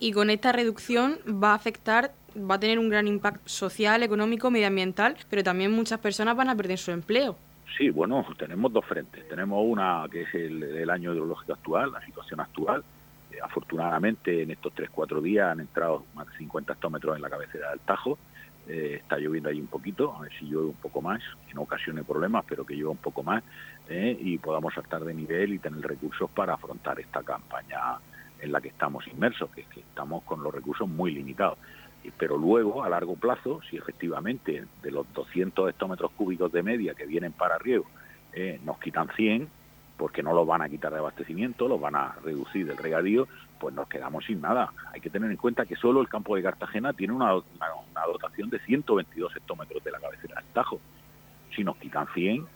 Y 0.00 0.12
con 0.12 0.30
esta 0.30 0.52
reducción 0.52 1.18
va 1.26 1.50
a 1.50 1.54
afectar, 1.54 2.12
va 2.34 2.54
a 2.54 2.60
tener 2.60 2.78
un 2.78 2.88
gran 2.88 3.06
impacto 3.06 3.46
social, 3.46 4.02
económico, 4.02 4.50
medioambiental, 4.50 5.16
pero 5.28 5.42
también 5.44 5.70
muchas 5.70 5.98
personas 6.00 6.34
van 6.34 6.48
a 6.48 6.56
perder 6.56 6.78
su 6.78 6.92
empleo. 6.92 7.36
Sí, 7.76 7.90
bueno, 7.90 8.24
tenemos 8.38 8.72
dos 8.72 8.84
frentes. 8.86 9.28
Tenemos 9.28 9.62
una 9.64 10.06
que 10.10 10.22
es 10.22 10.34
el, 10.34 10.62
el 10.62 10.90
año 10.90 11.12
hidrológico 11.12 11.52
actual, 11.52 11.92
la 11.92 12.04
situación 12.04 12.40
actual, 12.40 12.82
afortunadamente 13.42 14.42
en 14.42 14.50
estos 14.50 14.74
3-4 14.74 15.20
días 15.22 15.52
han 15.52 15.60
entrado 15.60 16.04
más 16.14 16.26
de 16.28 16.36
50 16.38 16.72
hectómetros 16.72 17.16
en 17.16 17.22
la 17.22 17.30
cabecera 17.30 17.70
del 17.70 17.80
Tajo. 17.80 18.18
Eh, 18.66 18.98
está 19.00 19.16
lloviendo 19.16 19.48
ahí 19.48 19.60
un 19.60 19.66
poquito, 19.66 20.14
a 20.14 20.20
ver 20.22 20.32
si 20.38 20.44
llueve 20.44 20.68
un 20.68 20.74
poco 20.74 21.00
más, 21.00 21.22
que 21.46 21.54
no 21.54 21.62
ocasione 21.62 22.04
problemas, 22.04 22.44
pero 22.46 22.66
que 22.66 22.74
llueva 22.74 22.90
un 22.90 22.98
poco 22.98 23.22
más 23.22 23.42
eh, 23.88 24.16
y 24.20 24.36
podamos 24.38 24.74
saltar 24.74 25.04
de 25.04 25.14
nivel 25.14 25.54
y 25.54 25.58
tener 25.58 25.80
recursos 25.80 26.28
para 26.30 26.54
afrontar 26.54 27.00
esta 27.00 27.22
campaña 27.22 27.98
en 28.40 28.52
la 28.52 28.60
que 28.60 28.68
estamos 28.68 29.06
inmersos, 29.08 29.50
que, 29.50 29.64
que 29.64 29.80
estamos 29.80 30.22
con 30.24 30.42
los 30.42 30.54
recursos 30.54 30.88
muy 30.88 31.12
limitados. 31.12 31.58
Pero 32.16 32.38
luego, 32.38 32.84
a 32.84 32.88
largo 32.88 33.16
plazo, 33.16 33.60
si 33.68 33.76
efectivamente 33.76 34.64
de 34.82 34.90
los 34.90 35.12
200 35.12 35.70
hectómetros 35.70 36.10
cúbicos 36.12 36.52
de 36.52 36.62
media 36.62 36.94
que 36.94 37.06
vienen 37.06 37.32
para 37.32 37.58
riego 37.58 37.86
eh, 38.32 38.60
nos 38.64 38.78
quitan 38.78 39.08
100, 39.16 39.48
porque 39.98 40.22
no 40.22 40.32
los 40.32 40.46
van 40.46 40.62
a 40.62 40.68
quitar 40.68 40.92
de 40.92 41.00
abastecimiento, 41.00 41.68
los 41.68 41.80
van 41.80 41.96
a 41.96 42.14
reducir 42.24 42.64
del 42.66 42.78
regadío, 42.78 43.26
pues 43.58 43.74
nos 43.74 43.88
quedamos 43.88 44.24
sin 44.24 44.40
nada. 44.40 44.72
Hay 44.92 45.00
que 45.00 45.10
tener 45.10 45.30
en 45.30 45.36
cuenta 45.36 45.66
que 45.66 45.74
solo 45.76 46.00
el 46.00 46.08
campo 46.08 46.36
de 46.36 46.42
Cartagena 46.42 46.92
tiene 46.92 47.12
una, 47.12 47.32
dotación 47.32 48.48
de 48.48 48.60
122 48.60 49.36
hectómetros 49.36 49.82
de 49.82 49.90
la 49.90 49.98
cabecera 49.98 50.36
del 50.36 50.44
Tajo. 50.52 50.80
Si 51.54 51.64
nos 51.64 51.76
quitan 51.76 52.06
100, 52.14 52.46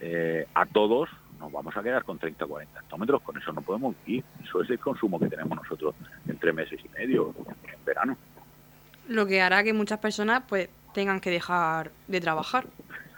eh, 0.00 0.46
a 0.54 0.66
todos 0.66 1.08
nos 1.40 1.50
vamos 1.50 1.74
a 1.74 1.82
quedar 1.82 2.04
con 2.04 2.18
30 2.18 2.44
o 2.44 2.48
40 2.48 2.80
hectómetros, 2.80 3.22
con 3.22 3.38
eso 3.38 3.50
no 3.54 3.62
podemos 3.62 3.96
ir. 4.04 4.22
Eso 4.44 4.60
es 4.60 4.68
el 4.68 4.78
consumo 4.78 5.18
que 5.18 5.28
tenemos 5.28 5.56
nosotros 5.56 5.94
en 6.28 6.36
tres 6.36 6.54
meses 6.54 6.78
y 6.84 6.88
medio, 6.90 7.34
en 7.48 7.84
verano. 7.84 8.16
Lo 9.08 9.26
que 9.26 9.40
hará 9.40 9.64
que 9.64 9.72
muchas 9.72 9.98
personas 10.00 10.42
pues 10.46 10.68
tengan 10.92 11.18
que 11.18 11.30
dejar 11.30 11.92
de 12.08 12.20
trabajar 12.20 12.66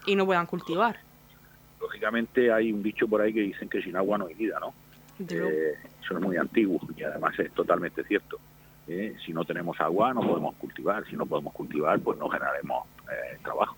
y 0.07 0.15
no 0.15 0.25
puedan 0.25 0.47
cultivar. 0.47 1.01
Lógicamente 1.83 2.51
hay 2.51 2.73
un 2.73 2.83
dicho 2.83 3.07
por 3.09 3.21
ahí 3.21 3.35
que 3.35 3.41
dicen 3.41 3.69
que 3.69 3.83
sin 3.83 3.97
agua 3.97 4.17
no 4.17 4.27
hay 4.27 4.35
vida, 4.35 4.59
¿no? 4.61 4.73
Eh, 5.19 5.77
eso 6.03 6.17
es 6.17 6.21
muy 6.21 6.37
antiguo 6.37 6.81
y 6.97 7.03
además 7.03 7.39
es 7.39 7.53
totalmente 7.53 8.03
cierto. 8.05 8.39
¿eh? 8.89 9.15
si 9.25 9.33
no 9.33 9.45
tenemos 9.45 9.81
agua 9.81 10.12
no 10.12 10.23
podemos 10.23 10.57
cultivar, 10.57 11.07
si 11.09 11.17
no 11.17 11.27
podemos 11.27 11.53
cultivar 11.53 12.01
pues 12.01 12.19
no 12.19 12.29
generaremos 12.29 12.87
eh, 13.11 13.39
trabajo. 13.43 13.77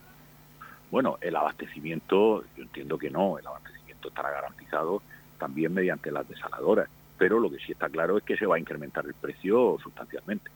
Bueno, 0.90 1.18
el 1.20 1.34
abastecimiento, 1.34 2.44
yo 2.56 2.62
entiendo 2.62 2.96
que 2.98 3.10
no, 3.10 3.38
el 3.38 3.46
abastecimiento 3.46 4.08
estará 4.08 4.30
garantizado 4.30 5.02
también 5.38 5.74
mediante 5.74 6.12
las 6.12 6.28
desaladoras, 6.28 6.88
pero 7.18 7.40
lo 7.40 7.50
que 7.50 7.58
sí 7.58 7.72
está 7.72 7.88
claro 7.88 8.18
es 8.18 8.24
que 8.24 8.36
se 8.36 8.46
va 8.46 8.56
a 8.56 8.58
incrementar 8.58 9.04
el 9.04 9.14
precio 9.14 9.76
sustancialmente. 9.82 10.50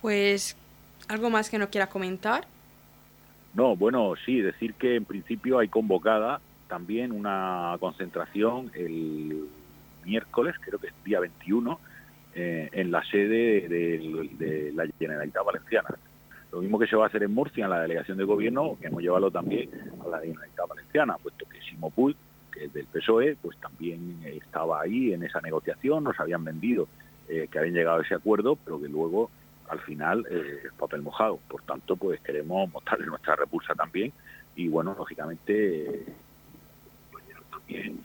Pues, 0.00 0.56
¿algo 1.08 1.30
más 1.30 1.50
que 1.50 1.58
nos 1.58 1.68
quieras 1.68 1.90
comentar? 1.90 2.46
No, 3.54 3.76
bueno, 3.76 4.14
sí, 4.24 4.40
decir 4.40 4.74
que 4.74 4.96
en 4.96 5.04
principio 5.04 5.58
hay 5.58 5.68
convocada 5.68 6.40
también 6.68 7.10
una 7.10 7.76
concentración 7.80 8.70
el 8.74 9.48
miércoles, 10.04 10.54
creo 10.60 10.78
que 10.78 10.88
es 10.88 11.04
día 11.04 11.18
21, 11.20 11.78
eh, 12.34 12.68
en 12.72 12.92
la 12.92 13.02
sede 13.04 13.68
de, 13.68 14.72
la 14.74 14.86
Generalitat 14.98 15.44
Valenciana. 15.44 15.88
Lo 16.52 16.60
mismo 16.60 16.78
que 16.78 16.86
se 16.86 16.96
va 16.96 17.04
a 17.04 17.08
hacer 17.08 17.24
en 17.24 17.34
Murcia, 17.34 17.64
en 17.64 17.70
la 17.70 17.80
delegación 17.80 18.18
de 18.18 18.24
gobierno, 18.24 18.76
que 18.80 18.86
hemos 18.86 19.02
llevado 19.02 19.30
también 19.30 19.68
a 20.04 20.08
la 20.08 20.20
Generalitat 20.20 20.68
Valenciana, 20.68 21.16
puesto 21.20 21.44
que 21.48 21.60
Simopul, 21.62 22.16
que 22.52 22.66
es 22.66 22.72
del 22.72 22.86
PSOE, 22.86 23.36
pues 23.42 23.56
también 23.58 24.20
estaba 24.24 24.80
ahí 24.80 25.12
en 25.12 25.24
esa 25.24 25.40
negociación, 25.40 26.04
nos 26.04 26.18
habían 26.20 26.44
vendido 26.44 26.88
eh, 27.28 27.48
que 27.50 27.58
habían 27.58 27.74
llegado 27.74 28.00
a 28.00 28.02
ese 28.02 28.14
acuerdo, 28.14 28.56
pero 28.56 28.80
que 28.80 28.88
luego 28.88 29.30
al 29.70 29.80
final 29.80 30.26
eh, 30.30 30.62
es 30.66 30.72
papel 30.72 31.02
mojado. 31.02 31.38
Por 31.48 31.62
tanto, 31.62 31.96
pues 31.96 32.20
queremos 32.20 32.70
mostrarle 32.70 33.06
nuestra 33.06 33.36
repulsa 33.36 33.74
también 33.74 34.12
y 34.56 34.68
bueno, 34.68 34.94
lógicamente 34.98 36.04
también 37.50 38.00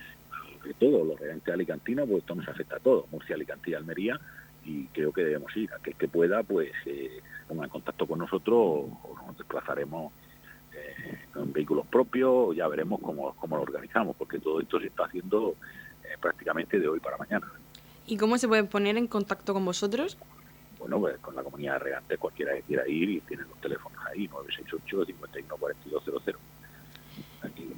de 0.63 0.74
todo, 0.74 1.03
los 1.05 1.19
regantes 1.19 1.53
alicantinos, 1.53 2.07
pues 2.07 2.19
esto 2.19 2.36
nos 2.36 2.48
afecta 2.48 2.77
a 2.77 2.79
todos, 2.79 3.10
Murcia, 3.12 3.36
Alicante 3.36 3.72
y 3.72 3.74
Almería, 3.75 4.19
y 4.63 4.86
creo 4.88 5.12
que 5.12 5.24
debemos 5.24 5.55
ir. 5.55 5.72
Aquel 5.74 5.95
que 5.95 6.07
pueda, 6.07 6.43
pues 6.43 6.72
eh, 6.86 7.22
en 7.50 7.69
contacto 7.69 8.07
con 8.07 8.19
nosotros 8.19 8.57
o 8.57 9.15
nos 9.27 9.38
desplazaremos 9.38 10.12
eh, 10.74 11.19
con 11.34 11.53
vehículos 11.53 11.86
propios, 11.88 12.55
ya 12.55 12.67
veremos 12.67 13.00
cómo, 13.01 13.36
cómo 13.36 13.57
lo 13.57 13.63
organizamos, 13.63 14.15
porque 14.15 14.39
todo 14.39 14.60
esto 14.60 14.79
se 14.79 14.88
está 14.88 15.05
haciendo 15.05 15.55
eh, 16.03 16.17
prácticamente 16.19 16.79
de 16.79 16.88
hoy 16.88 17.00
para 17.00 17.17
mañana. 17.17 17.48
¿Y 18.07 18.17
cómo 18.17 18.38
se 18.38 18.48
puede 18.48 18.63
poner 18.63 18.98
en 18.98 19.07
contacto 19.07 19.53
con 19.53 19.65
vosotros? 19.65 20.17
Bueno, 20.86 21.00
pues 21.00 21.18
con 21.18 21.36
la 21.36 21.42
comunidad 21.42 21.74
de 21.74 21.80
regantes, 21.80 22.20
cualquiera 22.20 22.54
que 22.54 22.62
quiera 22.62 22.88
ir, 22.88 23.10
y 23.10 23.20
tienen 23.22 23.48
los 23.50 23.60
teléfonos 23.60 23.98
ahí, 24.06 24.27
968 24.27 25.06
514200 25.06 26.36
Aquí, 27.42 27.74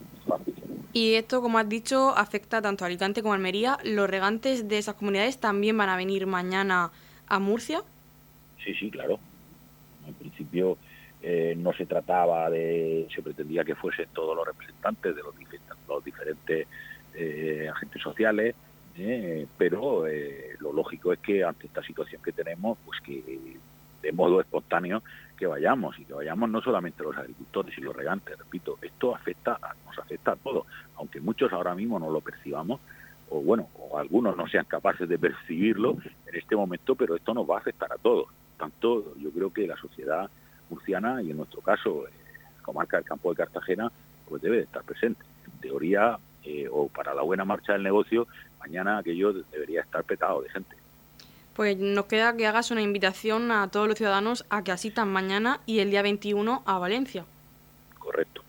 y 0.91 1.13
esto, 1.13 1.41
como 1.41 1.57
has 1.57 1.69
dicho, 1.69 2.09
afecta 2.17 2.61
tanto 2.61 2.83
a 2.83 2.87
Alicante 2.87 3.21
como 3.21 3.31
a 3.31 3.37
Almería. 3.37 3.77
¿Los 3.85 4.09
regantes 4.09 4.67
de 4.67 4.77
esas 4.77 4.95
comunidades 4.95 5.39
también 5.39 5.77
van 5.77 5.87
a 5.87 5.95
venir 5.95 6.27
mañana 6.27 6.91
a 7.27 7.39
Murcia? 7.39 7.81
Sí, 8.61 8.73
sí, 8.73 8.91
claro. 8.91 9.19
En 10.05 10.13
principio 10.15 10.77
eh, 11.21 11.55
no 11.57 11.71
se 11.71 11.85
trataba 11.85 12.49
de, 12.49 13.07
se 13.15 13.21
pretendía 13.21 13.63
que 13.63 13.75
fuesen 13.75 14.07
todos 14.13 14.35
los 14.35 14.45
representantes 14.45 15.15
de 15.15 15.21
los, 15.23 15.33
los 15.87 16.03
diferentes 16.03 16.67
eh, 17.13 17.69
agentes 17.73 18.01
sociales, 18.01 18.53
eh, 18.97 19.47
pero 19.57 20.05
lo 20.59 20.73
lógico 20.73 21.13
es 21.13 21.19
que 21.19 21.43
ante 21.43 21.67
esta 21.67 21.83
situación 21.83 22.21
que 22.21 22.31
tenemos, 22.31 22.77
pues 22.85 22.99
que 23.01 23.57
de 24.01 24.11
modo 24.11 24.39
espontáneo 24.39 25.03
que 25.37 25.47
vayamos 25.47 25.97
y 25.99 26.05
que 26.05 26.13
vayamos 26.13 26.49
no 26.49 26.61
solamente 26.61 27.03
los 27.03 27.15
agricultores 27.17 27.77
y 27.77 27.81
los 27.81 27.95
regantes, 27.95 28.37
repito, 28.37 28.77
esto 28.81 29.15
afecta 29.15 29.59
nos 29.85 29.97
afecta 29.97 30.31
a 30.31 30.35
todos, 30.35 30.65
aunque 30.95 31.19
muchos 31.19 31.51
ahora 31.53 31.75
mismo 31.75 31.99
no 31.99 32.09
lo 32.09 32.21
percibamos 32.21 32.79
o 33.29 33.41
bueno, 33.41 33.69
o 33.77 33.97
algunos 33.97 34.37
no 34.37 34.47
sean 34.47 34.65
capaces 34.65 35.07
de 35.07 35.19
percibirlo 35.19 35.97
en 36.25 36.35
este 36.35 36.55
momento, 36.55 36.95
pero 36.95 37.15
esto 37.15 37.33
nos 37.33 37.49
va 37.49 37.55
a 37.55 37.59
afectar 37.59 37.91
a 37.91 37.97
todos. 37.97 38.27
Tanto 38.57 39.15
yo 39.17 39.31
creo 39.31 39.51
que 39.51 39.67
la 39.67 39.75
sociedad 39.77 40.29
murciana 40.69 41.21
y 41.21 41.31
en 41.31 41.37
nuestro 41.37 41.61
caso 41.61 42.07
eh, 42.07 42.11
comarca 42.61 42.97
del 42.97 43.05
campo 43.05 43.29
de 43.29 43.37
Cartagena 43.37 43.91
pues 44.27 44.41
debe 44.41 44.57
de 44.57 44.63
estar 44.63 44.83
presente. 44.83 45.23
En 45.45 45.59
teoría 45.59 46.17
eh, 46.47 46.67
o 46.71 46.87
para 46.87 47.13
la 47.13 47.23
buena 47.23 47.43
marcha 47.43 47.73
del 47.73 47.83
negocio, 47.83 48.27
mañana 48.59 48.99
aquello 48.99 49.33
debería 49.33 49.81
estar 49.81 50.03
petado 50.05 50.41
de 50.41 50.49
gente. 50.49 50.75
Pues 51.53 51.75
nos 51.77 52.05
queda 52.05 52.37
que 52.37 52.47
hagas 52.47 52.71
una 52.71 52.81
invitación 52.81 53.51
a 53.51 53.67
todos 53.69 53.87
los 53.87 53.97
ciudadanos 53.97 54.45
a 54.49 54.63
que 54.63 54.71
asistan 54.71 55.09
mañana 55.09 55.59
y 55.65 55.79
el 55.79 55.89
día 55.89 56.01
21 56.03 56.63
a 56.65 56.77
Valencia. 56.77 57.25
Correcto. 57.99 58.43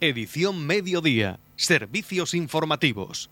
Edición 0.00 0.66
Mediodía. 0.66 1.40
Servicios 1.56 2.34
informativos. 2.34 3.30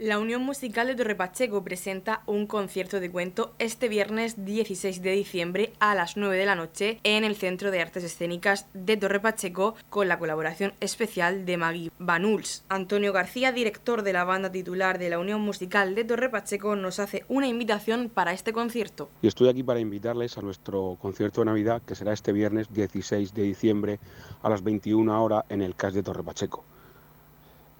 La 0.00 0.18
Unión 0.18 0.40
Musical 0.40 0.86
de 0.86 0.94
Torre 0.94 1.14
Pacheco 1.14 1.62
presenta 1.62 2.22
un 2.24 2.46
concierto 2.46 3.00
de 3.00 3.10
cuento 3.10 3.52
este 3.58 3.86
viernes 3.86 4.46
16 4.46 5.02
de 5.02 5.10
diciembre 5.10 5.74
a 5.78 5.94
las 5.94 6.16
9 6.16 6.38
de 6.38 6.46
la 6.46 6.54
noche 6.54 7.00
en 7.04 7.22
el 7.22 7.36
Centro 7.36 7.70
de 7.70 7.82
Artes 7.82 8.02
Escénicas 8.02 8.66
de 8.72 8.96
Torre 8.96 9.20
Pacheco 9.20 9.74
con 9.90 10.08
la 10.08 10.18
colaboración 10.18 10.72
especial 10.80 11.44
de 11.44 11.58
Maggie 11.58 11.90
Banuls. 11.98 12.64
Antonio 12.70 13.12
García, 13.12 13.52
director 13.52 14.02
de 14.02 14.14
la 14.14 14.24
banda 14.24 14.50
titular 14.50 14.98
de 14.98 15.10
la 15.10 15.18
Unión 15.18 15.42
Musical 15.42 15.94
de 15.94 16.04
Torre 16.04 16.30
Pacheco, 16.30 16.76
nos 16.76 16.98
hace 16.98 17.26
una 17.28 17.48
invitación 17.48 18.08
para 18.08 18.32
este 18.32 18.54
concierto. 18.54 19.10
Y 19.20 19.26
estoy 19.26 19.50
aquí 19.50 19.62
para 19.62 19.80
invitarles 19.80 20.38
a 20.38 20.40
nuestro 20.40 20.96
concierto 20.98 21.42
de 21.42 21.44
Navidad 21.44 21.82
que 21.86 21.94
será 21.94 22.14
este 22.14 22.32
viernes 22.32 22.72
16 22.72 23.34
de 23.34 23.42
diciembre 23.42 24.00
a 24.42 24.48
las 24.48 24.64
21 24.64 25.22
horas 25.22 25.44
en 25.50 25.60
el 25.60 25.74
CAS 25.74 25.92
de 25.92 26.02
Torre 26.02 26.22
Pacheco. 26.22 26.64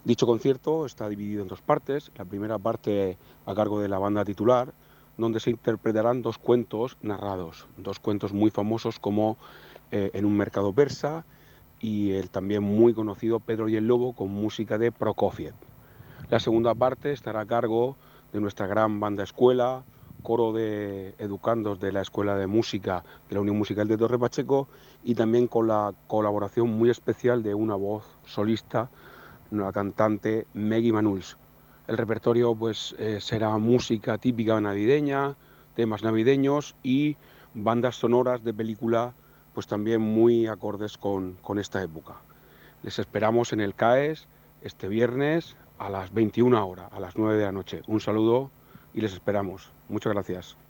Dicho 0.03 0.27
concierto 0.27 0.87
está 0.87 1.09
dividido 1.11 1.43
en 1.43 1.49
dos 1.49 1.61
partes. 1.61 2.11
La 2.17 2.25
primera 2.25 2.59
parte 2.59 3.19
a 3.45 3.55
cargo 3.55 3.81
de 3.81 3.89
la 3.89 3.99
banda 3.99 4.25
titular, 4.25 4.73
donde 5.19 5.41
se 5.41 5.51
interpretarán 5.51 6.23
dos 6.23 6.39
cuentos 6.39 6.97
narrados, 7.03 7.67
dos 7.77 8.01
cuentos 8.01 8.33
muy 8.33 8.51
famosos 8.51 8.99
como 8.99 9.37
eh, 9.91 10.11
En 10.15 10.25
un 10.25 10.37
mercado 10.37 10.73
persa 10.73 11.25
y 11.81 12.13
el 12.13 12.31
también 12.31 12.63
muy 12.63 12.95
conocido 12.95 13.41
Pedro 13.41 13.69
y 13.69 13.77
el 13.77 13.87
Lobo 13.87 14.15
con 14.15 14.31
música 14.31 14.79
de 14.79 14.93
Prokofiev. 14.93 15.55
La 16.31 16.41
segunda 16.41 16.75
parte 16.75 17.13
estará 17.13 17.41
a 17.41 17.47
cargo 17.47 17.97
de 18.33 18.41
nuestra 18.41 18.67
gran 18.67 19.01
banda 19.01 19.25
escuela, 19.25 19.83
coro 20.23 20.53
de 20.53 21.15
educandos 21.19 21.81
de 21.81 21.93
la 21.93 22.03
Escuela 22.03 22.37
de 22.37 22.47
Música 22.47 23.05
de 23.29 23.35
la 23.35 23.41
Unión 23.41 23.59
Musical 23.59 23.89
de 23.89 23.99
Torre 23.99 24.19
Pacheco 24.19 24.69
y 25.03 25.15
también 25.15 25.47
con 25.47 25.67
la 25.67 25.93
colaboración 26.07 26.71
muy 26.71 26.89
especial 26.89 27.43
de 27.43 27.55
una 27.55 27.75
voz 27.75 28.05
solista 28.25 28.91
la 29.51 29.73
cantante 29.73 30.47
Meggy 30.55 30.93
Manuls. 30.93 31.37
El 31.87 31.97
repertorio 31.97 32.55
pues 32.55 32.95
eh, 32.99 33.21
será 33.21 33.57
música 33.59 34.19
típica 34.19 34.61
navideña, 34.61 35.37
temas 35.75 36.03
navideños 36.03 36.77
y 36.83 37.17
bandas 37.55 37.97
sonoras 37.97 38.45
de 38.45 38.55
película 38.55 39.15
pues 39.55 39.67
también 39.67 40.01
muy 40.01 40.47
acordes 40.47 40.97
con, 40.97 41.35
con 41.43 41.59
esta 41.59 41.83
época. 41.83 42.15
Les 42.83 42.99
esperamos 42.99 43.53
en 43.53 43.61
el 43.61 43.75
CAES 43.75 44.29
este 44.63 44.89
viernes 44.89 45.57
a 45.79 45.91
las 45.91 46.13
21 46.13 46.67
horas, 46.67 46.93
a 46.93 47.01
las 47.01 47.17
9 47.17 47.37
de 47.37 47.45
la 47.45 47.53
noche. 47.53 47.83
Un 47.87 48.01
saludo 48.01 48.51
y 48.95 49.01
les 49.01 49.13
esperamos. 49.13 49.73
Muchas 49.89 50.13
gracias. 50.13 50.70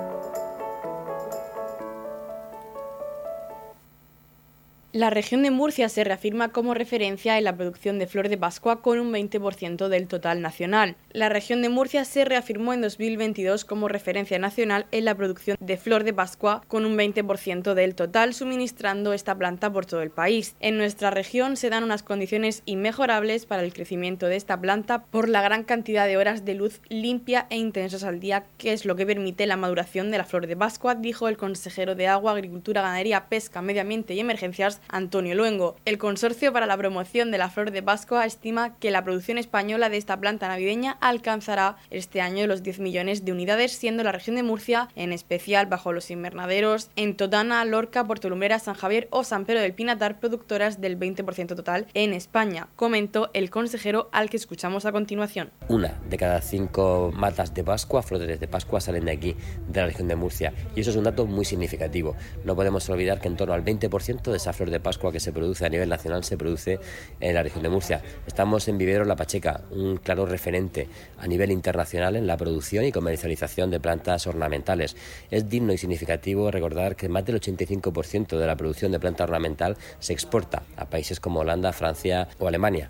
La 4.93 5.09
región 5.09 5.41
de 5.41 5.51
Murcia 5.51 5.87
se 5.87 6.03
reafirma 6.03 6.49
como 6.49 6.73
referencia 6.73 7.37
en 7.37 7.45
la 7.45 7.55
producción 7.55 7.97
de 7.97 8.07
flor 8.07 8.27
de 8.27 8.37
Pascua 8.37 8.81
con 8.81 8.99
un 8.99 9.13
20% 9.13 9.87
del 9.87 10.09
total 10.09 10.41
nacional. 10.41 10.97
La 11.13 11.27
región 11.27 11.61
de 11.61 11.67
Murcia 11.67 12.05
se 12.05 12.23
reafirmó 12.23 12.71
en 12.71 12.79
2022 12.79 13.65
como 13.65 13.89
referencia 13.89 14.39
nacional 14.39 14.85
en 14.91 15.03
la 15.03 15.13
producción 15.13 15.57
de 15.59 15.75
flor 15.75 16.05
de 16.05 16.13
Pascua, 16.13 16.63
con 16.69 16.85
un 16.85 16.97
20% 16.97 17.73
del 17.73 17.95
total 17.95 18.33
suministrando 18.33 19.11
esta 19.11 19.35
planta 19.35 19.73
por 19.73 19.85
todo 19.85 20.01
el 20.03 20.09
país. 20.09 20.55
En 20.61 20.77
nuestra 20.77 21.11
región 21.11 21.57
se 21.57 21.69
dan 21.69 21.83
unas 21.83 22.01
condiciones 22.01 22.63
inmejorables 22.65 23.45
para 23.45 23.61
el 23.61 23.73
crecimiento 23.73 24.27
de 24.27 24.37
esta 24.37 24.61
planta 24.61 25.03
por 25.03 25.27
la 25.27 25.41
gran 25.41 25.65
cantidad 25.65 26.07
de 26.07 26.15
horas 26.15 26.45
de 26.45 26.55
luz 26.55 26.79
limpia 26.87 27.45
e 27.49 27.57
intensas 27.57 28.05
al 28.05 28.21
día, 28.21 28.45
que 28.57 28.71
es 28.71 28.85
lo 28.85 28.95
que 28.95 29.05
permite 29.05 29.47
la 29.47 29.57
maduración 29.57 30.11
de 30.11 30.17
la 30.17 30.23
flor 30.23 30.47
de 30.47 30.55
Pascua, 30.55 30.95
dijo 30.95 31.27
el 31.27 31.35
consejero 31.35 31.93
de 31.93 32.07
Agua, 32.07 32.31
Agricultura, 32.31 32.83
Ganadería, 32.83 33.27
Pesca, 33.27 33.61
Medio 33.61 33.81
Ambiente 33.81 34.13
y 34.13 34.21
Emergencias, 34.21 34.79
Antonio 34.87 35.35
Luengo. 35.35 35.75
El 35.83 35.97
Consorcio 35.97 36.53
para 36.53 36.67
la 36.67 36.77
Promoción 36.77 37.31
de 37.31 37.37
la 37.37 37.49
Flor 37.49 37.71
de 37.71 37.83
Pascua 37.83 38.25
estima 38.25 38.77
que 38.77 38.91
la 38.91 39.03
producción 39.03 39.37
española 39.37 39.89
de 39.89 39.97
esta 39.97 40.17
planta 40.17 40.47
navideña 40.47 40.99
alcanzará 41.01 41.75
este 41.89 42.21
año 42.21 42.47
los 42.47 42.63
10 42.63 42.79
millones 42.79 43.25
de 43.25 43.31
unidades, 43.31 43.73
siendo 43.73 44.03
la 44.03 44.11
región 44.11 44.37
de 44.37 44.43
Murcia, 44.43 44.87
en 44.95 45.11
especial 45.11 45.65
bajo 45.65 45.91
los 45.91 46.09
invernaderos, 46.11 46.89
en 46.95 47.17
Totana, 47.17 47.65
Lorca, 47.65 48.05
Puerto 48.05 48.29
Lumbera, 48.29 48.59
San 48.59 48.75
Javier 48.75 49.07
o 49.11 49.23
San 49.23 49.45
Pedro 49.45 49.61
del 49.61 49.73
Pinatar, 49.73 50.19
productoras 50.19 50.79
del 50.79 50.97
20% 50.97 51.55
total 51.55 51.87
en 51.93 52.13
España, 52.13 52.67
comentó 52.75 53.29
el 53.33 53.49
consejero 53.49 54.09
al 54.11 54.29
que 54.29 54.37
escuchamos 54.37 54.85
a 54.85 54.91
continuación. 54.91 55.51
Una 55.67 55.99
de 56.09 56.17
cada 56.17 56.41
cinco 56.41 57.11
matas 57.13 57.53
de 57.53 57.63
Pascua, 57.63 58.03
flores 58.03 58.39
de 58.39 58.47
Pascua, 58.47 58.79
salen 58.79 59.05
de 59.05 59.11
aquí, 59.11 59.35
de 59.67 59.79
la 59.79 59.87
región 59.87 60.07
de 60.07 60.15
Murcia. 60.15 60.53
Y 60.75 60.81
eso 60.81 60.91
es 60.91 60.95
un 60.95 61.03
dato 61.03 61.25
muy 61.25 61.45
significativo. 61.45 62.15
No 62.45 62.55
podemos 62.55 62.87
olvidar 62.89 63.19
que 63.19 63.27
en 63.27 63.35
torno 63.35 63.53
al 63.53 63.65
20% 63.65 64.31
de 64.31 64.37
esa 64.37 64.53
flor 64.53 64.69
de 64.69 64.79
Pascua 64.79 65.11
que 65.11 65.19
se 65.19 65.33
produce 65.33 65.65
a 65.65 65.69
nivel 65.69 65.89
nacional 65.89 66.23
se 66.23 66.37
produce 66.37 66.79
en 67.19 67.33
la 67.33 67.43
región 67.43 67.63
de 67.63 67.69
Murcia. 67.69 68.01
Estamos 68.27 68.67
en 68.67 68.77
Vivero 68.77 69.05
La 69.05 69.15
Pacheca, 69.15 69.61
un 69.71 69.97
claro 69.97 70.25
referente 70.25 70.87
a 71.17 71.27
nivel 71.27 71.51
internacional 71.51 72.15
en 72.15 72.27
la 72.27 72.37
producción 72.37 72.85
y 72.85 72.91
comercialización 72.91 73.71
de 73.71 73.79
plantas 73.79 74.27
ornamentales. 74.27 74.95
Es 75.29 75.49
digno 75.49 75.73
y 75.73 75.77
significativo 75.77 76.51
recordar 76.51 76.95
que 76.95 77.09
más 77.09 77.25
del 77.25 77.39
85% 77.39 78.37
de 78.37 78.47
la 78.47 78.55
producción 78.55 78.91
de 78.91 78.99
planta 78.99 79.23
ornamental 79.23 79.77
se 79.99 80.13
exporta 80.13 80.63
a 80.77 80.85
países 80.85 81.19
como 81.19 81.41
Holanda, 81.41 81.73
Francia 81.73 82.27
o 82.39 82.47
Alemania. 82.47 82.89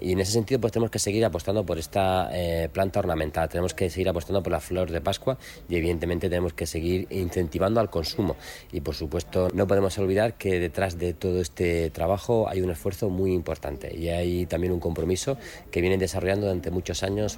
Y 0.00 0.12
en 0.12 0.20
ese 0.20 0.32
sentido 0.32 0.60
pues 0.60 0.72
tenemos 0.72 0.90
que 0.90 0.98
seguir 0.98 1.24
apostando 1.24 1.64
por 1.64 1.78
esta 1.78 2.30
eh, 2.32 2.68
planta 2.72 3.00
ornamental, 3.00 3.48
tenemos 3.48 3.74
que 3.74 3.90
seguir 3.90 4.08
apostando 4.08 4.42
por 4.42 4.52
la 4.52 4.60
flor 4.60 4.90
de 4.90 5.00
Pascua 5.00 5.38
y 5.68 5.76
evidentemente 5.76 6.28
tenemos 6.28 6.52
que 6.52 6.66
seguir 6.66 7.06
incentivando 7.10 7.80
al 7.80 7.90
consumo. 7.90 8.36
Y 8.72 8.80
por 8.80 8.94
supuesto 8.94 9.48
no 9.54 9.66
podemos 9.66 9.98
olvidar 9.98 10.34
que 10.34 10.60
detrás 10.60 10.98
de 10.98 11.14
todo 11.14 11.40
este 11.40 11.90
trabajo 11.90 12.48
hay 12.48 12.60
un 12.60 12.70
esfuerzo 12.70 13.08
muy 13.08 13.32
importante 13.32 13.94
y 13.96 14.08
hay 14.08 14.46
también 14.46 14.72
un 14.72 14.80
compromiso 14.80 15.36
que 15.70 15.80
vienen 15.80 16.00
desarrollando 16.00 16.46
durante 16.46 16.70
muchos 16.70 17.02
años, 17.02 17.37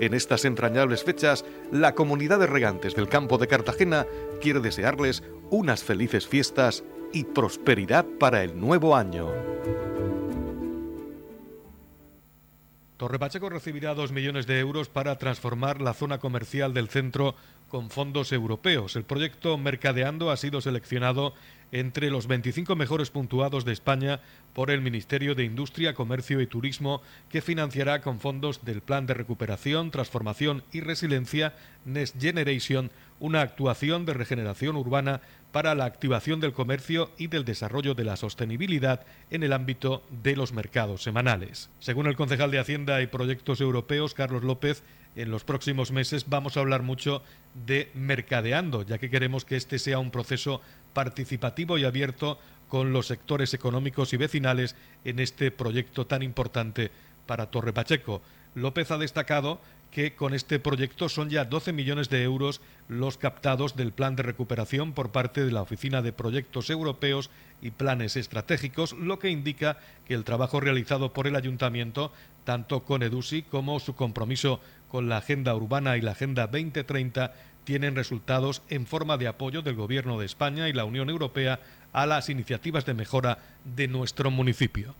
En 0.00 0.14
estas 0.14 0.44
entrañables 0.44 1.04
fechas, 1.04 1.44
la 1.70 1.94
comunidad 1.94 2.38
de 2.38 2.46
regantes 2.46 2.94
del 2.94 3.08
campo 3.08 3.38
de 3.38 3.48
Cartagena 3.48 4.06
quiere 4.40 4.60
desearles 4.60 5.22
unas 5.50 5.84
felices 5.84 6.26
fiestas 6.26 6.82
y 7.12 7.24
prosperidad 7.24 8.04
para 8.18 8.42
el 8.42 8.58
nuevo 8.58 8.96
año. 8.96 9.28
Torre 12.96 13.18
Pacheco 13.18 13.48
recibirá 13.48 13.94
2 13.94 14.12
millones 14.12 14.46
de 14.46 14.60
euros 14.60 14.88
para 14.88 15.18
transformar 15.18 15.80
la 15.80 15.92
zona 15.92 16.18
comercial 16.18 16.72
del 16.72 16.88
centro 16.88 17.34
con 17.72 17.88
fondos 17.88 18.32
europeos. 18.32 18.96
El 18.96 19.04
proyecto 19.04 19.56
Mercadeando 19.56 20.30
ha 20.30 20.36
sido 20.36 20.60
seleccionado 20.60 21.32
entre 21.72 22.10
los 22.10 22.26
25 22.26 22.76
mejores 22.76 23.08
puntuados 23.08 23.64
de 23.64 23.72
España 23.72 24.20
por 24.52 24.70
el 24.70 24.82
Ministerio 24.82 25.34
de 25.34 25.44
Industria, 25.44 25.94
Comercio 25.94 26.42
y 26.42 26.46
Turismo, 26.46 27.00
que 27.30 27.40
financiará 27.40 28.02
con 28.02 28.20
fondos 28.20 28.62
del 28.62 28.82
Plan 28.82 29.06
de 29.06 29.14
Recuperación, 29.14 29.90
Transformación 29.90 30.64
y 30.70 30.80
Resiliencia 30.80 31.54
Next 31.86 32.20
Generation 32.20 32.90
una 33.22 33.40
actuación 33.40 34.04
de 34.04 34.14
regeneración 34.14 34.76
urbana 34.76 35.20
para 35.52 35.74
la 35.76 35.84
activación 35.84 36.40
del 36.40 36.52
comercio 36.52 37.10
y 37.16 37.28
del 37.28 37.44
desarrollo 37.44 37.94
de 37.94 38.04
la 38.04 38.16
sostenibilidad 38.16 39.06
en 39.30 39.44
el 39.44 39.52
ámbito 39.52 40.02
de 40.10 40.34
los 40.34 40.52
mercados 40.52 41.04
semanales. 41.04 41.70
Según 41.78 42.08
el 42.08 42.16
concejal 42.16 42.50
de 42.50 42.58
Hacienda 42.58 43.00
y 43.00 43.06
Proyectos 43.06 43.60
Europeos, 43.60 44.12
Carlos 44.12 44.42
López, 44.42 44.82
en 45.16 45.30
los 45.30 45.44
próximos 45.44 45.92
meses 45.92 46.26
vamos 46.28 46.56
a 46.56 46.60
hablar 46.60 46.82
mucho 46.82 47.22
de 47.66 47.90
mercadeando, 47.94 48.82
ya 48.82 48.98
que 48.98 49.10
queremos 49.10 49.44
que 49.44 49.56
este 49.56 49.78
sea 49.78 49.98
un 49.98 50.10
proceso 50.10 50.60
participativo 50.92 51.78
y 51.78 51.84
abierto 51.84 52.38
con 52.68 52.92
los 52.92 53.06
sectores 53.06 53.52
económicos 53.52 54.12
y 54.12 54.16
vecinales 54.16 54.76
en 55.04 55.18
este 55.18 55.50
proyecto 55.50 56.06
tan 56.06 56.22
importante 56.22 56.90
para 57.26 57.50
Torre 57.50 57.72
Pacheco. 57.72 58.22
López 58.54 58.90
ha 58.90 58.98
destacado 58.98 59.60
que 59.92 60.14
con 60.14 60.32
este 60.32 60.58
proyecto 60.58 61.10
son 61.10 61.28
ya 61.28 61.44
12 61.44 61.72
millones 61.74 62.08
de 62.08 62.22
euros 62.22 62.62
los 62.88 63.18
captados 63.18 63.76
del 63.76 63.92
plan 63.92 64.16
de 64.16 64.22
recuperación 64.22 64.94
por 64.94 65.12
parte 65.12 65.44
de 65.44 65.52
la 65.52 65.60
Oficina 65.60 66.00
de 66.00 66.14
Proyectos 66.14 66.70
Europeos 66.70 67.28
y 67.60 67.72
Planes 67.72 68.16
Estratégicos, 68.16 68.94
lo 68.94 69.18
que 69.18 69.28
indica 69.28 69.76
que 70.06 70.14
el 70.14 70.24
trabajo 70.24 70.60
realizado 70.60 71.12
por 71.12 71.26
el 71.26 71.36
Ayuntamiento, 71.36 72.10
tanto 72.44 72.84
con 72.84 73.02
EDUSI 73.02 73.42
como 73.42 73.78
su 73.80 73.94
compromiso 73.94 74.60
con 74.92 75.08
la 75.08 75.16
Agenda 75.16 75.54
Urbana 75.54 75.96
y 75.96 76.02
la 76.02 76.10
Agenda 76.10 76.48
2030, 76.48 77.32
tienen 77.64 77.96
resultados 77.96 78.60
en 78.68 78.86
forma 78.86 79.16
de 79.16 79.26
apoyo 79.26 79.62
del 79.62 79.74
Gobierno 79.74 80.20
de 80.20 80.26
España 80.26 80.68
y 80.68 80.74
la 80.74 80.84
Unión 80.84 81.08
Europea 81.08 81.60
a 81.94 82.04
las 82.04 82.28
iniciativas 82.28 82.84
de 82.84 82.92
mejora 82.92 83.38
de 83.64 83.88
nuestro 83.88 84.30
municipio. 84.30 84.94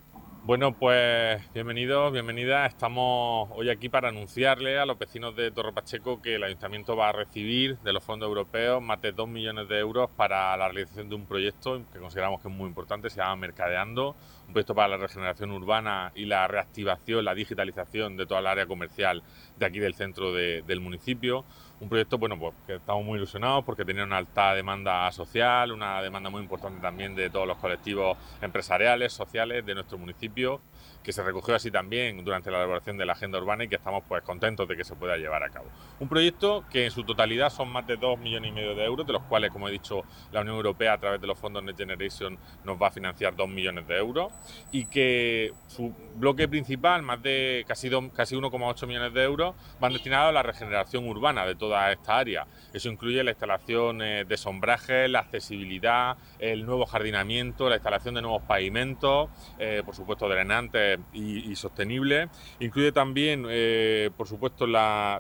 Bueno, 0.45 0.73
pues 0.77 1.41
bienvenidos, 1.55 2.13
bienvenidas. 2.13 2.69
Estamos 2.69 3.49
hoy 3.55 3.71
aquí 3.71 3.89
para 3.89 4.09
anunciarle 4.09 4.77
a 4.77 4.85
los 4.85 4.99
vecinos 4.99 5.37
de 5.37 5.53
Torre 5.53 5.73
Pacheco 5.73 6.21
que 6.21 6.35
el 6.35 6.43
ayuntamiento 6.43 6.97
va 6.97 7.11
a 7.11 7.13
recibir 7.13 7.79
de 7.79 7.93
los 7.93 8.03
fondos 8.03 8.27
europeos 8.27 8.83
más 8.83 9.01
de 9.01 9.13
2 9.13 9.29
millones 9.29 9.69
de 9.69 9.79
euros 9.79 10.11
para 10.11 10.57
la 10.57 10.67
realización 10.69 11.09
de 11.09 11.15
un 11.15 11.27
proyecto 11.27 11.81
que 11.93 12.01
consideramos 12.01 12.43
que 12.43 12.49
es 12.49 12.55
muy 12.55 12.67
importante, 12.67 13.09
se 13.09 13.19
llama 13.19 13.37
Mercadeando, 13.37 14.17
un 14.49 14.53
proyecto 14.53 14.75
para 14.75 14.89
la 14.89 14.97
regeneración 14.97 15.53
urbana 15.53 16.11
y 16.17 16.25
la 16.25 16.49
reactivación, 16.49 17.25
la 17.25 17.37
digitalización 17.37 18.17
de 18.17 18.27
toda 18.27 18.41
el 18.41 18.49
área 18.49 18.67
comercial 18.67 19.23
de 19.61 19.67
aquí 19.67 19.79
del 19.79 19.95
centro 19.95 20.33
del 20.33 20.81
municipio 20.81 21.45
un 21.83 21.89
proyecto 21.89 22.17
bueno, 22.17 22.39
pues, 22.39 22.55
que 22.65 22.77
estamos 22.77 23.05
muy 23.05 23.17
ilusionados 23.17 23.65
porque 23.65 23.85
tenía 23.85 24.05
una 24.05 24.17
alta 24.19 24.55
demanda 24.55 25.11
social, 25.11 25.73
una 25.73 26.01
demanda 26.01 26.31
muy 26.31 26.41
importante 26.41 26.81
también 26.81 27.17
de 27.17 27.29
todos 27.29 27.47
los 27.47 27.59
colectivos 27.59 28.17
empresariales, 28.41 29.13
sociales 29.13 29.67
de 29.67 29.75
nuestro 29.75 29.99
municipio 29.99 30.61
que 31.03 31.13
se 31.13 31.23
recogió 31.23 31.55
así 31.55 31.71
también 31.71 32.25
durante 32.25 32.51
la 32.51 32.59
elaboración 32.59 32.97
de 32.97 33.07
la 33.07 33.13
agenda 33.13 33.39
urbana 33.39 33.65
y 33.65 33.69
que 33.69 33.77
estamos 33.77 34.05
pues 34.07 34.23
contentos 34.23 34.69
de 34.69 34.77
que 34.77 34.85
se 34.85 34.95
pueda 34.95 35.17
llevar 35.17 35.43
a 35.43 35.51
cabo. 35.51 35.67
Un 36.01 36.09
proyecto 36.09 36.65
que 36.71 36.85
en 36.85 36.91
su 36.91 37.05
totalidad 37.05 37.51
son 37.51 37.69
más 37.69 37.87
de 37.87 37.97
2 37.97 38.19
millones 38.19 38.51
y 38.51 38.55
medio 38.55 38.75
de 38.75 38.85
euros, 38.85 39.07
de 39.07 39.13
los 39.13 39.23
cuales, 39.25 39.51
como 39.51 39.69
he 39.69 39.73
dicho, 39.73 40.03
la 40.31 40.41
Unión 40.41 40.57
Europea 40.57 40.95
a 40.95 40.99
través 40.99 41.21
de 41.21 41.27
los 41.27 41.39
fondos 41.39 41.63
Next 41.63 41.79
Generation 41.79 42.39
nos 42.65 42.81
va 42.81 42.89
a 42.89 42.91
financiar 42.91 43.35
2 43.35 43.49
millones 43.49 43.87
de 43.87 43.97
euros 43.97 44.33
y 44.71 44.87
que 44.87 45.53
su 45.67 45.95
bloque 46.15 46.49
principal, 46.49 47.03
más 47.03 47.23
de 47.23 47.65
casi, 47.67 47.91
casi 48.15 48.37
1,8 48.37 48.87
millones 48.87 49.13
de 49.15 49.23
euros, 49.23 49.55
van 49.81 49.93
destinados 49.93 50.29
a 50.29 50.33
la 50.33 50.43
regeneración 50.43 51.09
urbana 51.09 51.45
de 51.47 51.55
toda 51.55 51.91
esta 51.91 52.19
área. 52.19 52.47
Eso 52.73 52.89
incluye 52.89 53.23
la 53.25 53.31
instalación 53.31 54.03
eh, 54.03 54.25
de 54.25 54.37
sombraje, 54.37 55.09
la 55.09 55.21
accesibilidad, 55.21 56.17
el 56.39 56.65
nuevo 56.65 56.87
jardinamiento, 56.87 57.69
la 57.69 57.77
instalación 57.77 58.15
de 58.15 58.23
nuevos 58.23 58.43
pavimentos, 58.43 59.31
eh, 59.59 59.83
por 59.85 59.95
supuesto 59.95 60.29
drenantes 60.29 60.92
y, 61.13 61.55
sostenible. 61.57 62.29
Incluye 62.61 62.93
también, 62.93 63.47
eh, 63.49 64.11
por 64.17 64.27
supuesto, 64.27 64.67
la, 64.67 65.19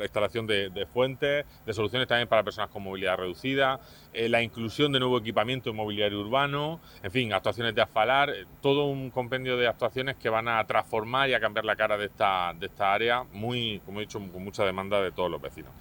instalación 0.00 0.46
de, 0.46 0.86
fuentes, 0.92 1.44
de 1.66 1.72
soluciones 1.72 2.08
también 2.08 2.28
para 2.28 2.42
personas 2.42 2.70
con 2.70 2.82
movilidad 2.82 3.16
reducida, 3.16 3.80
eh, 4.12 4.28
la 4.28 4.42
inclusión 4.42 4.92
de 4.92 5.00
nuevo 5.00 5.18
equipamiento 5.18 5.70
inmobiliario 5.70 6.20
urbano, 6.20 6.80
en 7.02 7.10
fin, 7.10 7.32
actuaciones 7.32 7.74
de 7.74 7.82
asfalar, 7.82 8.30
eh, 8.30 8.46
todo 8.60 8.86
un 8.86 9.10
compendio 9.10 9.56
de 9.56 9.66
actuaciones 9.66 10.16
que 10.16 10.28
van 10.28 10.48
a 10.48 10.64
transformar 10.66 11.28
y 11.28 11.34
a 11.34 11.40
cambiar 11.40 11.64
la 11.64 11.76
cara 11.76 11.96
de 11.96 12.06
esta, 12.06 12.54
de 12.58 12.66
esta 12.66 12.92
área, 12.92 13.24
muy, 13.32 13.80
como 13.84 14.00
he 14.00 14.02
dicho, 14.02 14.18
con 14.18 14.42
mucha 14.44 14.64
demanda 14.64 15.00
de 15.00 15.12
todos 15.12 15.30
los 15.30 15.40
vecinos. 15.40 15.72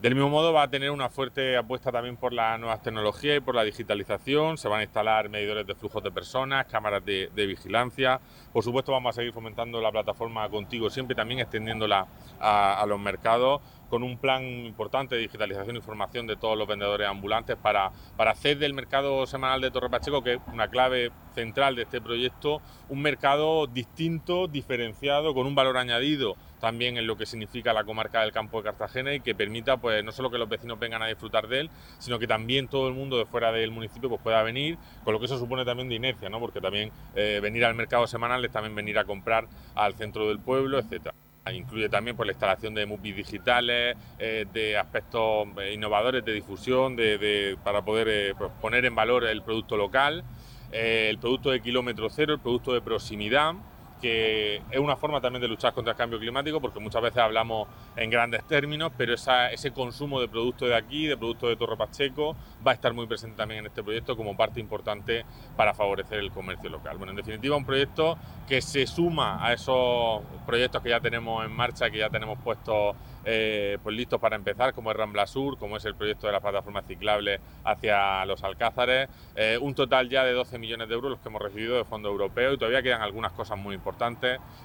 Del 0.00 0.14
mismo 0.14 0.30
modo 0.30 0.54
va 0.54 0.62
a 0.62 0.70
tener 0.70 0.90
una 0.90 1.10
fuerte 1.10 1.58
apuesta 1.58 1.92
también 1.92 2.16
por 2.16 2.32
las 2.32 2.58
nuevas 2.58 2.80
tecnologías 2.80 3.36
y 3.36 3.40
por 3.40 3.54
la 3.54 3.64
digitalización. 3.64 4.56
Se 4.56 4.66
van 4.66 4.80
a 4.80 4.84
instalar 4.84 5.28
medidores 5.28 5.66
de 5.66 5.74
flujos 5.74 6.02
de 6.02 6.10
personas, 6.10 6.64
cámaras 6.64 7.04
de, 7.04 7.28
vigilancia. 7.34 8.18
Por 8.50 8.64
supuesto 8.64 8.92
vamos 8.92 9.10
a 9.10 9.16
seguir 9.16 9.34
fomentando 9.34 9.78
la 9.78 9.92
plataforma 9.92 10.48
contigo, 10.48 10.88
siempre 10.88 11.14
también 11.14 11.40
extendiéndola 11.40 12.06
a, 12.40 12.82
los 12.88 12.98
mercados 12.98 13.60
con 13.90 14.02
un 14.02 14.16
plan 14.16 14.42
importante 14.42 15.16
de 15.16 15.20
digitalización 15.20 15.76
e 15.76 15.80
información 15.80 16.26
de 16.26 16.36
todos 16.36 16.56
los 16.56 16.66
vendedores 16.66 17.06
ambulantes 17.06 17.56
para, 17.56 17.92
para 18.16 18.30
hacer 18.30 18.56
del 18.56 18.72
mercado 18.72 19.26
semanal 19.26 19.60
de 19.60 19.70
Torre 19.70 19.90
Pacheco, 19.90 20.22
que 20.22 20.34
es 20.34 20.40
una 20.50 20.68
clave 20.68 21.10
central 21.34 21.76
de 21.76 21.82
este 21.82 22.00
proyecto, 22.00 22.62
un 22.88 23.02
mercado 23.02 23.66
distinto, 23.66 24.46
diferenciado, 24.46 25.34
con 25.34 25.46
un 25.46 25.54
valor 25.54 25.76
añadido 25.76 26.36
también 26.60 26.96
en 26.96 27.06
lo 27.06 27.16
que 27.16 27.26
significa 27.26 27.72
la 27.72 27.84
comarca 27.84 28.20
del 28.20 28.32
campo 28.32 28.58
de 28.58 28.64
Cartagena 28.64 29.14
y 29.14 29.20
que 29.20 29.34
permita 29.34 29.78
pues 29.78 30.04
no 30.04 30.12
solo 30.12 30.30
que 30.30 30.38
los 30.38 30.48
vecinos 30.48 30.78
vengan 30.78 31.02
a 31.02 31.06
disfrutar 31.06 31.48
de 31.48 31.60
él, 31.60 31.70
sino 31.98 32.18
que 32.18 32.26
también 32.26 32.68
todo 32.68 32.88
el 32.88 32.94
mundo 32.94 33.18
de 33.18 33.26
fuera 33.26 33.50
del 33.50 33.70
municipio 33.70 34.08
pues 34.08 34.20
pueda 34.20 34.42
venir, 34.42 34.78
con 35.02 35.12
lo 35.12 35.18
que 35.18 35.26
eso 35.26 35.38
supone 35.38 35.64
también 35.64 35.88
de 35.88 35.96
inercia, 35.96 36.28
¿no? 36.28 36.38
porque 36.38 36.60
también 36.60 36.92
eh, 37.14 37.40
venir 37.42 37.64
al 37.64 37.74
mercado 37.74 38.06
semanal 38.06 38.44
es 38.44 38.52
también 38.52 38.74
venir 38.74 38.98
a 38.98 39.04
comprar 39.04 39.46
al 39.74 39.94
centro 39.94 40.28
del 40.28 40.38
pueblo, 40.38 40.78
etcétera. 40.78 41.14
Incluye 41.52 41.88
también 41.88 42.16
pues, 42.16 42.26
la 42.26 42.32
instalación 42.32 42.74
de 42.74 42.86
movies 42.86 43.16
digitales, 43.16 43.96
eh, 44.18 44.44
de 44.52 44.76
aspectos 44.76 45.48
eh, 45.60 45.72
innovadores 45.72 46.24
de 46.24 46.32
difusión, 46.32 46.94
de, 46.94 47.56
para 47.64 47.82
poder 47.82 48.36
pues, 48.36 48.52
poner 48.60 48.84
en 48.84 48.94
valor 48.94 49.24
el 49.24 49.42
producto 49.42 49.76
local, 49.76 50.22
el 50.70 51.18
producto 51.18 51.50
de 51.50 51.60
kilómetro 51.60 52.08
cero, 52.10 52.34
el 52.34 52.40
producto 52.40 52.72
de 52.72 52.82
proximidad, 52.82 53.54
que 54.00 54.62
es 54.70 54.78
una 54.78 54.96
forma 54.96 55.20
también 55.20 55.42
de 55.42 55.48
luchar 55.48 55.72
contra 55.72 55.92
el 55.92 55.96
cambio 55.96 56.18
climático, 56.18 56.60
porque 56.60 56.80
muchas 56.80 57.02
veces 57.02 57.18
hablamos 57.18 57.68
en 57.96 58.10
grandes 58.10 58.44
términos, 58.44 58.92
pero 58.96 59.14
ese 59.14 59.70
consumo 59.72 60.20
de 60.20 60.28
productos 60.28 60.68
de 60.68 60.76
aquí, 60.76 61.06
de 61.06 61.16
productos 61.16 61.50
de 61.50 61.56
Torre 61.56 61.76
Pacheco, 61.76 62.36
va 62.66 62.72
a 62.72 62.74
estar 62.74 62.92
muy 62.92 63.06
presente 63.06 63.36
también 63.36 63.60
en 63.60 63.66
este 63.66 63.82
proyecto 63.82 64.16
como 64.16 64.36
parte 64.36 64.60
importante 64.60 65.24
para 65.56 65.74
favorecer 65.74 66.18
el 66.18 66.30
comercio 66.30 66.70
local. 66.70 66.96
Bueno, 66.96 67.12
en 67.12 67.16
definitiva, 67.16 67.56
un 67.56 67.64
proyecto 67.64 68.16
que 68.48 68.60
se 68.60 68.86
suma 68.86 69.44
a 69.44 69.52
esos 69.52 70.22
proyectos 70.46 70.82
que 70.82 70.88
ya 70.88 71.00
tenemos 71.00 71.44
en 71.44 71.52
marcha, 71.52 71.90
que 71.90 71.98
ya 71.98 72.10
tenemos 72.10 72.38
puestos 72.42 72.96
eh, 73.24 73.78
pues 73.82 73.94
listos 73.94 74.18
para 74.18 74.34
empezar, 74.36 74.72
como 74.72 74.90
es 74.90 74.96
Rambla 74.96 75.26
Sur, 75.26 75.58
como 75.58 75.76
es 75.76 75.84
el 75.84 75.94
proyecto 75.94 76.26
de 76.26 76.32
la 76.32 76.40
plataforma 76.40 76.82
ciclable 76.82 77.40
hacia 77.64 78.24
los 78.24 78.42
Alcázares. 78.42 79.08
Eh, 79.36 79.58
un 79.60 79.74
total 79.74 80.08
ya 80.08 80.24
de 80.24 80.32
12 80.32 80.58
millones 80.58 80.88
de 80.88 80.94
euros 80.94 81.10
los 81.10 81.20
que 81.20 81.28
hemos 81.28 81.42
recibido 81.42 81.76
de 81.76 81.84
fondo 81.84 82.08
europeo 82.08 82.54
y 82.54 82.58
todavía 82.58 82.82
quedan 82.82 83.02
algunas 83.02 83.32
cosas 83.32 83.58
muy 83.58 83.74
importantes 83.74 83.89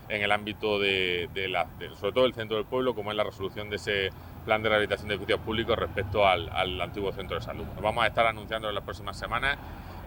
en 0.09 0.21
el 0.21 0.31
ámbito 0.31 0.79
de, 0.79 1.29
la, 1.49 1.67
sobre 1.99 2.13
todo 2.13 2.25
el 2.25 2.33
centro 2.33 2.57
del 2.57 2.65
pueblo, 2.65 2.95
como 2.95 3.11
es 3.11 3.17
la 3.17 3.23
resolución 3.23 3.69
de 3.69 3.77
ese 3.77 4.09
plan 4.45 4.61
de 4.61 4.69
rehabilitación 4.69 5.09
de 5.09 5.15
edificios 5.15 5.39
públicos 5.39 5.77
respecto 5.77 6.27
al, 6.27 6.81
antiguo 6.81 7.11
centro 7.11 7.37
de 7.37 7.43
salud. 7.43 7.65
vamos 7.81 8.03
a 8.03 8.07
estar 8.07 8.25
anunciando 8.27 8.69
en 8.69 8.75
las 8.75 8.83
próximas 8.83 9.17
semanas 9.17 9.57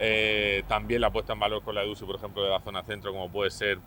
eh, 0.00 0.62
también 0.68 1.00
la 1.00 1.10
puesta 1.10 1.32
en 1.32 1.40
valor 1.40 1.62
con 1.62 1.74
la 1.74 1.82
EDUSI, 1.82 2.04
por 2.04 2.16
ejemplo, 2.16 2.42
de 2.42 2.50
la 2.50 2.60
zona 2.60 2.82
centro, 2.84 3.12
como 3.12 3.30
puede 3.30 3.50
ser 3.50 3.78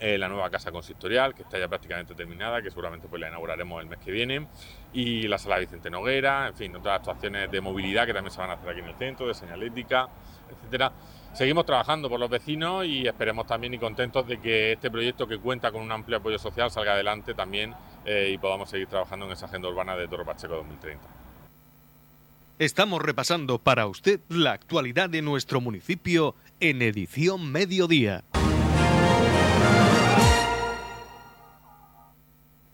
eh, 0.00 0.18
la 0.18 0.28
nueva 0.28 0.50
casa 0.50 0.70
consistorial, 0.70 1.34
que 1.34 1.42
está 1.42 1.58
ya 1.58 1.68
prácticamente 1.68 2.14
terminada, 2.14 2.62
que 2.62 2.70
seguramente 2.70 3.08
pues 3.08 3.20
la 3.20 3.28
inauguraremos 3.28 3.82
el 3.82 3.88
mes 3.88 3.98
que 3.98 4.10
viene, 4.10 4.46
y 4.92 5.28
la 5.28 5.38
sala 5.38 5.58
Vicente 5.58 5.90
Noguera, 5.90 6.48
en 6.48 6.54
fin, 6.54 6.76
otras 6.76 6.98
actuaciones 6.98 7.50
de 7.50 7.60
movilidad 7.60 8.06
que 8.06 8.14
también 8.14 8.32
se 8.32 8.40
van 8.40 8.50
a 8.50 8.54
hacer 8.54 8.70
aquí 8.70 8.80
en 8.80 8.86
el 8.86 8.94
centro, 8.94 9.26
de 9.26 9.34
señalética, 9.34 10.08
etcétera. 10.50 10.92
Seguimos 11.38 11.66
trabajando 11.66 12.08
por 12.08 12.18
los 12.18 12.28
vecinos 12.28 12.84
y 12.84 13.06
esperemos 13.06 13.46
también 13.46 13.72
y 13.72 13.78
contentos 13.78 14.26
de 14.26 14.40
que 14.40 14.72
este 14.72 14.90
proyecto 14.90 15.28
que 15.28 15.38
cuenta 15.38 15.70
con 15.70 15.82
un 15.82 15.92
amplio 15.92 16.18
apoyo 16.18 16.36
social 16.36 16.68
salga 16.68 16.94
adelante 16.94 17.32
también 17.32 17.76
eh, 18.04 18.32
y 18.34 18.38
podamos 18.38 18.68
seguir 18.68 18.88
trabajando 18.88 19.26
en 19.26 19.30
esa 19.30 19.46
agenda 19.46 19.68
urbana 19.68 19.94
de 19.94 20.08
Toro 20.08 20.24
Pacheco 20.24 20.56
2030. 20.56 21.00
Estamos 22.58 23.00
repasando 23.00 23.60
para 23.60 23.86
usted 23.86 24.18
la 24.28 24.50
actualidad 24.50 25.08
de 25.08 25.22
nuestro 25.22 25.60
municipio 25.60 26.34
en 26.58 26.82
edición 26.82 27.52
mediodía. 27.52 28.24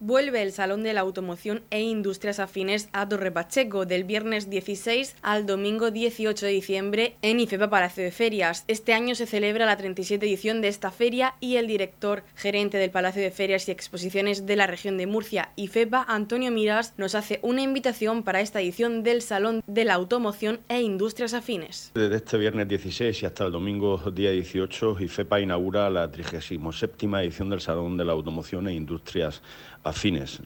Vuelve 0.06 0.42
el 0.42 0.52
Salón 0.52 0.82
de 0.82 0.92
la 0.92 1.00
Automoción 1.00 1.62
e 1.70 1.80
Industrias 1.80 2.38
Afines 2.38 2.90
a 2.92 3.08
Torre 3.08 3.32
Pacheco 3.32 3.86
del 3.86 4.04
viernes 4.04 4.50
16 4.50 5.16
al 5.22 5.46
domingo 5.46 5.90
18 5.90 6.44
de 6.44 6.52
diciembre 6.52 7.16
en 7.22 7.40
IFEPA 7.40 7.70
Palacio 7.70 8.04
de 8.04 8.10
Ferias. 8.10 8.66
Este 8.68 8.92
año 8.92 9.14
se 9.14 9.24
celebra 9.24 9.64
la 9.64 9.78
37 9.78 10.26
edición 10.26 10.60
de 10.60 10.68
esta 10.68 10.90
feria 10.90 11.36
y 11.40 11.56
el 11.56 11.66
director 11.66 12.22
gerente 12.34 12.76
del 12.76 12.90
Palacio 12.90 13.22
de 13.22 13.30
Ferias 13.30 13.66
y 13.66 13.70
Exposiciones 13.72 14.44
de 14.44 14.56
la 14.56 14.66
región 14.66 14.98
de 14.98 15.06
Murcia, 15.06 15.52
IFEPA, 15.56 16.04
Antonio 16.06 16.50
Miras, 16.50 16.92
nos 16.98 17.14
hace 17.14 17.40
una 17.40 17.62
invitación 17.62 18.24
para 18.24 18.42
esta 18.42 18.60
edición 18.60 19.04
del 19.04 19.22
Salón 19.22 19.62
de 19.66 19.86
la 19.86 19.94
Automoción 19.94 20.60
e 20.68 20.82
Industrias 20.82 21.32
Afines. 21.32 21.92
Desde 21.94 22.16
este 22.16 22.36
viernes 22.36 22.68
16 22.68 23.22
y 23.22 23.24
hasta 23.24 23.46
el 23.46 23.52
domingo 23.52 23.96
día 24.14 24.32
18, 24.32 25.00
IFEPA 25.00 25.40
inaugura 25.40 25.88
la 25.88 26.10
37 26.10 26.94
edición 27.22 27.48
del 27.48 27.62
Salón 27.62 27.96
de 27.96 28.04
la 28.04 28.12
Automoción 28.12 28.68
e 28.68 28.74
Industrias 28.74 29.36
afines, 29.36 29.73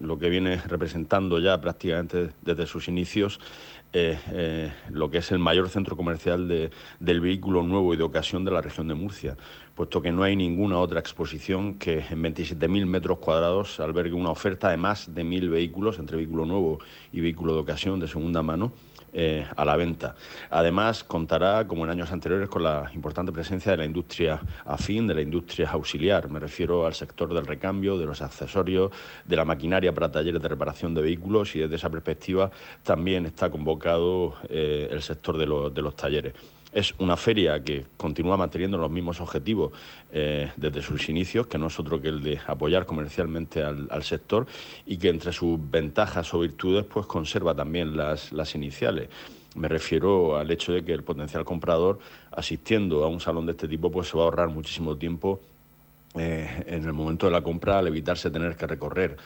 lo 0.01 0.19
que 0.19 0.29
viene 0.29 0.57
representando 0.67 1.39
ya 1.39 1.61
prácticamente 1.61 2.31
desde 2.43 2.67
sus 2.67 2.89
inicios 2.89 3.41
eh, 3.93 4.19
eh, 4.33 4.73
lo 4.91 5.11
que 5.11 5.19
es 5.19 5.33
el 5.33 5.39
mayor 5.39 5.71
centro 5.71 5.97
comercial 5.97 6.71
del 7.01 7.21
vehículo 7.21 7.63
nuevo 7.63 7.95
y 7.95 7.97
de 7.97 8.03
ocasión 8.03 8.45
de 8.45 8.51
la 8.51 8.61
región 8.61 8.89
de 8.89 8.95
Murcia, 8.95 9.37
puesto 9.79 10.03
que 10.03 10.11
no 10.11 10.25
hay 10.25 10.35
ninguna 10.35 10.81
otra 10.81 10.99
exposición 10.99 11.75
que 11.75 12.01
en 12.11 12.21
27.000 12.21 12.85
metros 12.85 13.19
cuadrados 13.19 13.79
albergue 13.79 14.13
una 14.13 14.31
oferta 14.31 14.71
de 14.71 14.77
más 14.77 15.15
de 15.15 15.23
1.000 15.23 15.49
vehículos, 15.49 16.01
entre 16.01 16.17
vehículo 16.17 16.45
nuevo 16.47 16.81
y 17.13 17.21
vehículo 17.21 17.55
de 17.55 17.61
ocasión 17.61 18.01
de 18.01 18.09
segunda 18.09 18.43
mano, 18.43 18.73
eh, 19.13 19.47
a 19.55 19.65
la 19.65 19.77
venta. 19.77 20.17
Además, 20.51 21.05
contará, 21.05 21.69
como 21.69 21.85
en 21.85 21.91
años 21.93 22.11
anteriores, 22.11 22.49
con 22.49 22.65
la 22.65 22.91
importante 22.93 23.31
presencia 23.31 23.71
de 23.71 23.79
la 23.79 23.85
industria 23.85 24.41
afín, 24.65 25.07
de 25.07 25.15
la 25.15 25.23
industria 25.23 25.71
auxiliar. 25.71 26.29
Me 26.29 26.41
refiero 26.41 26.85
al 26.85 26.95
sector 26.95 27.33
del 27.33 27.47
recambio, 27.47 27.97
de 27.97 28.07
los 28.07 28.21
accesorios, 28.21 28.91
de 29.25 29.37
la 29.37 29.45
maquinaria 29.45 29.95
para 29.95 30.11
talleres 30.11 30.43
de 30.43 30.49
reparación 30.49 30.93
de 30.93 31.03
vehículos 31.03 31.55
y 31.55 31.61
desde 31.61 31.77
esa 31.77 31.89
perspectiva 31.89 32.51
también 32.83 33.27
está 33.27 33.49
convocado 33.49 34.35
eh, 34.49 34.89
el 34.91 35.03
sector 35.03 35.39
de 35.39 35.47
los 35.83 35.95
talleres. 35.95 36.35
Es 36.73 36.95
una 36.99 37.17
feria 37.17 37.63
que 37.65 37.87
continúa 37.97 38.37
manteniendo 38.37 38.77
los 38.77 38.91
mismos 38.91 39.21
objetivos 39.23 39.73
eh, 40.13 40.51
desde 40.57 40.83
sus 40.83 41.09
inicios, 41.09 41.47
que 41.47 41.57
no 41.57 41.69
es 41.69 41.81
otro 41.81 42.01
que 42.01 42.09
el 42.09 42.23
de 42.23 42.39
apoyar 42.47 42.85
comercialmente 42.85 43.63
al, 43.63 44.03
sector 44.03 44.47
y 44.85 44.99
que 44.99 45.09
entre 45.09 45.33
sus 45.33 45.59
ventajas 45.71 46.33
o 46.35 46.41
virtudes 46.41 46.85
pues 46.85 47.07
conserva 47.07 47.55
también 47.55 47.97
las, 47.97 48.33
las 48.33 48.55
iniciales. 48.55 49.09
Me 49.55 49.67
refiero 49.67 50.37
al 50.37 50.51
hecho 50.51 50.73
de 50.73 50.85
que 50.85 50.93
el 50.93 51.03
potencial 51.03 51.45
comprador, 51.45 52.01
asistiendo 52.31 53.03
a 53.03 53.09
un 53.09 53.21
salón 53.21 53.47
de 53.47 53.53
este 53.53 53.67
tipo, 53.67 53.91
pues 53.91 54.09
se 54.09 54.17
va 54.17 54.25
a 54.25 54.27
ahorrar 54.27 54.49
muchísimo 54.49 54.97
tiempo 54.97 55.41
eh, 56.15 56.65
en 56.67 56.85
el 56.85 56.93
momento 56.93 57.27
de 57.27 57.33
la 57.33 57.43
compra 57.43 57.79
al 57.79 57.87
evitarse 57.87 58.31
tener 58.31 58.57
que 58.57 58.67
recorrer 58.67 59.17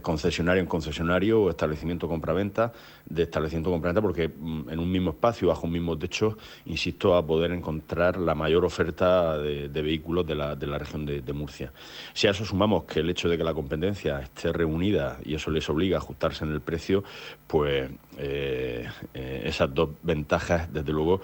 concesionario 0.00 0.62
en 0.62 0.68
concesionario 0.68 1.42
o 1.42 1.50
establecimiento 1.50 2.06
compra-venta 2.06 2.72
de 3.06 3.24
establecimiento 3.24 3.70
compra-venta 3.70 4.00
porque 4.00 4.28
mm, 4.28 4.70
en 4.70 4.78
un 4.78 4.90
mismo 4.90 5.10
espacio, 5.10 5.48
bajo 5.48 5.66
un 5.66 5.72
mismo 5.72 5.98
techo, 5.98 6.38
insisto, 6.66 7.16
a 7.16 7.26
poder 7.26 7.50
encontrar 7.50 8.16
la 8.16 8.34
mayor 8.34 8.64
oferta 8.64 9.36
de, 9.36 9.68
vehículos 9.68 10.26
de 10.26 10.34
la, 10.36 10.54
de 10.54 10.66
la 10.66 10.78
región 10.78 11.04
de, 11.04 11.32
Murcia. 11.32 11.72
Si 12.12 12.26
a 12.26 12.30
eso 12.30 12.44
sumamos 12.44 12.84
que 12.84 13.00
el 13.00 13.10
hecho 13.10 13.28
de 13.28 13.38
que 13.38 13.44
la 13.44 13.54
competencia 13.54 14.20
esté 14.20 14.52
reunida 14.52 15.18
y 15.24 15.34
eso 15.34 15.50
les 15.50 15.68
obliga 15.68 15.96
a 15.96 16.00
ajustarse 16.00 16.44
en 16.44 16.52
el 16.52 16.60
precio, 16.60 17.02
pues 17.46 17.90
eh, 18.18 18.88
eh, 19.14 19.42
esas 19.44 19.72
dos 19.72 19.90
ventajas, 20.02 20.72
desde 20.72 20.92
luego, 20.92 21.20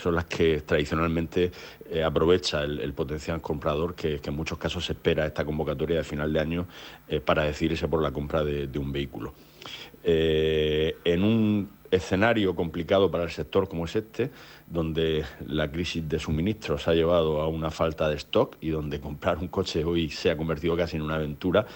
son 0.00 0.14
las 0.14 0.24
que 0.26 0.60
tradicionalmente 0.62 1.50
aprovecha 2.04 2.62
el, 2.62 2.92
potencial 2.94 3.40
comprador 3.40 3.94
que, 3.94 4.20
que 4.20 4.30
muchos 4.30 4.58
casos 4.58 4.86
se 4.86 4.92
espera 4.92 5.26
esta 5.26 5.44
convocatoria 5.44 5.98
de 5.98 6.04
final 6.04 6.32
de 6.32 6.40
año 6.40 6.66
eh, 7.12 7.20
para 7.20 7.44
decidirse 7.44 7.88
por 7.92 8.02
la 8.02 8.10
compra 8.10 8.42
de, 8.42 8.78
un 8.78 8.90
vehículo. 8.90 9.34
Eh, 10.02 10.96
en 11.04 11.22
un 11.22 11.68
escenario 11.90 12.56
complicado 12.56 13.10
para 13.10 13.24
el 13.24 13.30
sector 13.30 13.68
como 13.68 13.84
es 13.84 13.94
este, 13.94 14.30
donde 14.66 15.26
la 15.46 15.70
crisis 15.70 16.08
de 16.08 16.18
suministros 16.18 16.88
ha 16.88 16.94
llevado 16.94 17.42
a 17.42 17.48
una 17.48 17.70
falta 17.70 18.08
de 18.08 18.16
stock 18.16 18.56
y 18.62 18.70
donde 18.70 18.98
comprar 18.98 19.36
un 19.36 19.48
coche 19.48 19.84
hoy 19.84 20.08
se 20.08 20.30
ha 20.30 20.38
convertido 20.38 20.74
casi 20.74 20.96
en 20.96 21.02
una 21.02 21.16
aventura, 21.16 21.66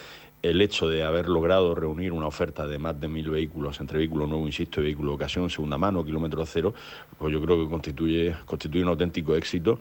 el 0.43 0.61
hecho 0.61 0.89
de 0.89 1.03
haber 1.03 1.29
logrado 1.29 1.75
reunir 1.75 2.13
una 2.13 2.27
oferta 2.27 2.67
de 2.67 2.79
más 2.79 3.01
de 3.01 3.09
mil 3.09 3.31
vehículos, 3.31 3.81
entre 3.81 3.99
vehículo 3.99 4.27
nuevo, 4.27 4.47
insisto, 4.47 4.81
y 4.81 4.85
vehículo 4.85 5.11
de 5.11 5.17
ocasión, 5.17 5.51
segunda 5.51 5.79
mano, 5.79 6.05
kilómetro 6.05 6.45
cero, 6.47 6.75
pues 7.19 7.33
yo 7.33 7.41
creo 7.41 7.65
que 7.65 7.71
constituye, 7.71 8.37
constituye 8.45 8.83
un 8.85 8.91
auténtico 8.91 9.35
éxito 9.35 9.79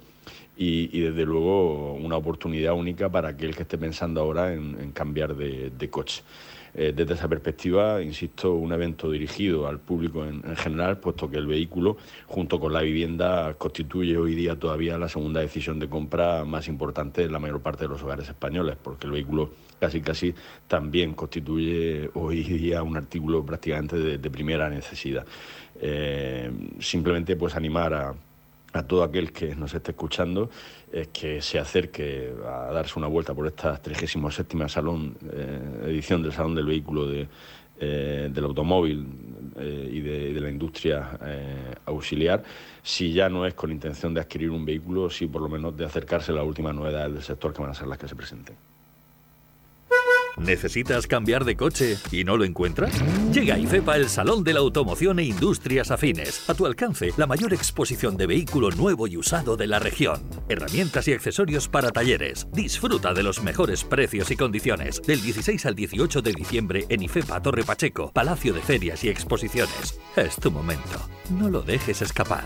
y, 0.57 0.99
desde 0.99 1.25
luego 1.25 1.93
una 1.93 2.17
oportunidad 2.17 2.73
única 2.73 3.09
para 3.09 3.29
aquel 3.29 3.55
que 3.55 3.63
esté 3.63 3.77
pensando 3.77 4.21
ahora 4.21 4.53
en, 4.53 4.91
cambiar 4.91 5.35
de, 5.35 5.89
coche. 5.89 6.23
Eh, 6.77 6.91
desde 6.93 7.13
esa 7.13 7.29
perspectiva, 7.29 8.01
insisto, 8.01 8.53
un 8.53 8.73
evento 8.73 9.09
dirigido 9.09 9.65
al 9.65 9.79
público 9.79 10.25
en, 10.25 10.43
general, 10.57 10.97
puesto 10.97 11.29
que 11.29 11.37
el 11.37 11.47
vehículo, 11.47 11.95
junto 12.27 12.59
con 12.59 12.73
la 12.73 12.81
vivienda, 12.81 13.53
constituye 13.53 14.17
hoy 14.17 14.35
día 14.35 14.59
todavía 14.59 14.97
la 14.97 15.07
segunda 15.07 15.39
decisión 15.39 15.79
de 15.79 15.87
compra 15.87 16.43
más 16.43 16.67
importante 16.67 17.23
en 17.23 17.31
la 17.31 17.39
mayor 17.39 17.61
parte 17.61 17.85
de 17.85 17.87
los 17.87 18.03
hogares 18.03 18.27
españoles, 18.27 18.75
porque 18.81 19.07
el 19.07 19.13
vehículo 19.13 19.51
casi 19.79 20.01
casi 20.01 20.35
también 20.67 21.13
constituye 21.13 22.09
hoy 22.13 22.43
día 22.43 22.83
un 22.83 22.97
artículo 22.97 23.45
prácticamente 23.45 23.97
de, 24.17 24.29
primera 24.29 24.69
necesidad. 24.69 25.25
Eh, 25.79 26.51
simplemente 26.79 27.37
pues 27.37 27.55
animar 27.55 27.93
a, 27.93 28.15
a 28.75 28.83
todo 28.83 29.03
aquel 29.03 29.31
que 29.31 29.55
nos 29.55 29.73
esté 29.73 29.91
escuchando 29.91 30.49
es 30.91 31.07
que 31.07 31.41
se 31.41 31.57
acerque 31.57 32.33
a 32.45 32.71
darse 32.73 32.99
una 32.99 33.07
vuelta 33.07 33.33
por 33.33 33.47
esta 33.47 33.77
37 33.77 34.67
salón, 34.67 35.17
eh, 35.31 35.85
edición 35.85 36.21
del 36.21 36.33
Salón 36.33 36.55
del 36.55 36.65
Vehículo 36.65 37.07
de, 37.07 37.27
eh, 37.79 38.29
del 38.31 38.43
Automóvil 38.43 39.07
eh, 39.57 39.89
y, 39.93 40.01
de, 40.01 40.33
de, 40.33 40.41
la 40.41 40.49
industria 40.49 41.17
auxiliar, 41.85 42.43
si 42.83 43.13
ya 43.13 43.29
no 43.29 43.45
es 43.45 43.53
con 43.53 43.71
intención 43.71 44.13
de 44.13 44.19
adquirir 44.19 44.51
un 44.51 44.65
vehículo, 44.65 45.09
si 45.09 45.27
por 45.27 45.41
lo 45.41 45.47
menos 45.47 45.75
de 45.77 45.85
acercarse 45.85 46.33
a 46.33 46.35
las 46.35 46.45
últimas 46.45 46.75
novedades 46.75 47.13
del 47.13 47.23
sector 47.23 47.53
que 47.53 47.61
van 47.61 47.71
a 47.71 47.73
ser 47.73 47.87
las 47.87 47.97
que 47.97 48.07
se 48.07 48.15
presenten. 48.15 48.74
¿Necesitas 50.37 51.07
cambiar 51.07 51.45
de 51.45 51.55
coche 51.55 51.97
y 52.11 52.23
no 52.23 52.37
lo 52.37 52.43
encuentras? 52.43 52.93
Llega 53.31 53.57
IFEPA 53.57 53.97
el 53.97 54.09
Salón 54.09 54.43
de 54.43 54.53
la 54.53 54.59
Automoción 54.59 55.19
e 55.19 55.23
Industrias 55.23 55.91
Afines. 55.91 56.49
A 56.49 56.53
tu 56.53 56.65
alcance, 56.65 57.11
la 57.17 57.27
mayor 57.27 57.53
exposición 57.53 58.17
de 58.17 58.27
vehículo 58.27 58.69
nuevo 58.71 59.07
y 59.07 59.17
usado 59.17 59.55
de 59.57 59.67
la 59.67 59.79
región. 59.79 60.21
Herramientas 60.49 61.07
y 61.07 61.13
accesorios 61.13 61.67
para 61.67 61.91
talleres. 61.91 62.47
Disfruta 62.51 63.13
de 63.13 63.23
los 63.23 63.41
mejores 63.41 63.83
precios 63.83 64.29
y 64.31 64.35
condiciones. 64.35 65.01
Del 65.01 65.21
16 65.21 65.65
al 65.65 65.75
18 65.75 66.21
de 66.21 66.33
diciembre 66.33 66.85
en 66.89 67.03
IFEPA 67.03 67.41
Torre 67.41 67.63
Pacheco, 67.63 68.11
Palacio 68.11 68.53
de 68.53 68.61
Ferias 68.61 69.03
y 69.03 69.09
Exposiciones. 69.09 69.99
Es 70.15 70.35
tu 70.35 70.51
momento. 70.51 70.99
No 71.29 71.49
lo 71.49 71.61
dejes 71.61 72.01
escapar. 72.01 72.45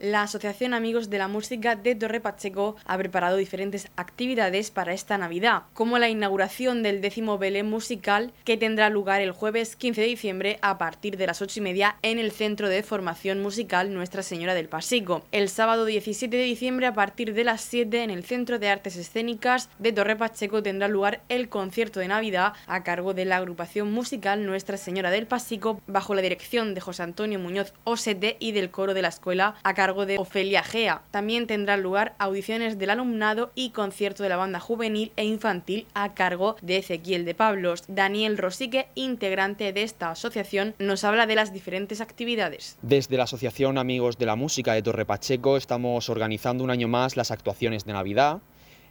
La 0.00 0.22
Asociación 0.22 0.74
Amigos 0.74 1.08
de 1.08 1.18
la 1.18 1.28
Música 1.28 1.76
de 1.76 1.94
Torre 1.94 2.20
Pacheco 2.20 2.74
ha 2.84 2.98
preparado 2.98 3.36
diferentes 3.36 3.88
actividades 3.94 4.72
para 4.72 4.92
esta 4.92 5.18
Navidad, 5.18 5.62
como 5.72 6.00
la 6.00 6.08
inauguración 6.08 6.82
del 6.82 7.00
décimo 7.00 7.38
Belén 7.38 7.70
musical 7.70 8.32
que 8.44 8.56
tendrá 8.56 8.90
lugar 8.90 9.20
el 9.20 9.30
jueves 9.30 9.76
15 9.76 10.00
de 10.00 10.06
diciembre 10.08 10.58
a 10.62 10.78
partir 10.78 11.16
de 11.16 11.28
las 11.28 11.40
8 11.40 11.60
y 11.60 11.62
media 11.62 11.96
en 12.02 12.18
el 12.18 12.32
Centro 12.32 12.68
de 12.68 12.82
Formación 12.82 13.40
Musical 13.40 13.94
Nuestra 13.94 14.24
Señora 14.24 14.54
del 14.54 14.68
Pasico. 14.68 15.22
El 15.30 15.48
sábado 15.48 15.84
17 15.84 16.36
de 16.36 16.42
diciembre 16.42 16.86
a 16.86 16.94
partir 16.94 17.32
de 17.32 17.44
las 17.44 17.60
7 17.60 18.02
en 18.02 18.10
el 18.10 18.24
Centro 18.24 18.58
de 18.58 18.70
Artes 18.70 18.96
Escénicas 18.96 19.70
de 19.78 19.92
Torre 19.92 20.16
Pacheco 20.16 20.60
tendrá 20.60 20.88
lugar 20.88 21.20
el 21.28 21.48
concierto 21.48 22.00
de 22.00 22.08
Navidad 22.08 22.54
a 22.66 22.82
cargo 22.82 23.14
de 23.14 23.26
la 23.26 23.36
agrupación 23.36 23.92
musical 23.92 24.44
Nuestra 24.44 24.76
Señora 24.76 25.12
del 25.12 25.28
Pasico 25.28 25.80
bajo 25.86 26.16
la 26.16 26.22
dirección 26.22 26.74
de 26.74 26.80
José 26.80 27.04
Antonio 27.04 27.38
Muñoz 27.38 27.74
Osete 27.84 28.36
y 28.40 28.50
del 28.50 28.72
coro 28.72 28.92
de 28.92 29.02
la 29.02 29.08
escuela 29.08 29.54
a 29.62 29.72
cargo 29.74 29.83
de 29.84 30.16
Ofelia 30.18 30.62
Gea. 30.62 31.02
También 31.10 31.46
tendrán 31.46 31.82
lugar 31.82 32.14
audiciones 32.18 32.78
del 32.78 32.88
alumnado 32.88 33.52
y 33.54 33.70
concierto 33.70 34.22
de 34.22 34.30
la 34.30 34.36
banda 34.36 34.58
juvenil 34.58 35.12
e 35.16 35.24
infantil 35.24 35.86
a 35.92 36.14
cargo 36.14 36.56
de 36.62 36.78
Ezequiel 36.78 37.26
de 37.26 37.34
Pablos. 37.34 37.84
Daniel 37.86 38.38
Rosique, 38.38 38.88
integrante 38.94 39.74
de 39.74 39.82
esta 39.82 40.10
asociación, 40.10 40.74
nos 40.78 41.04
habla 41.04 41.26
de 41.26 41.34
las 41.34 41.52
diferentes 41.52 42.00
actividades. 42.00 42.78
Desde 42.80 43.18
la 43.18 43.24
Asociación 43.24 43.76
Amigos 43.76 44.16
de 44.16 44.24
la 44.24 44.36
Música 44.36 44.72
de 44.72 44.82
Torre 44.82 45.04
Pacheco 45.04 45.58
estamos 45.58 46.08
organizando 46.08 46.64
un 46.64 46.70
año 46.70 46.88
más 46.88 47.18
las 47.18 47.30
actuaciones 47.30 47.84
de 47.84 47.92
Navidad. 47.92 48.40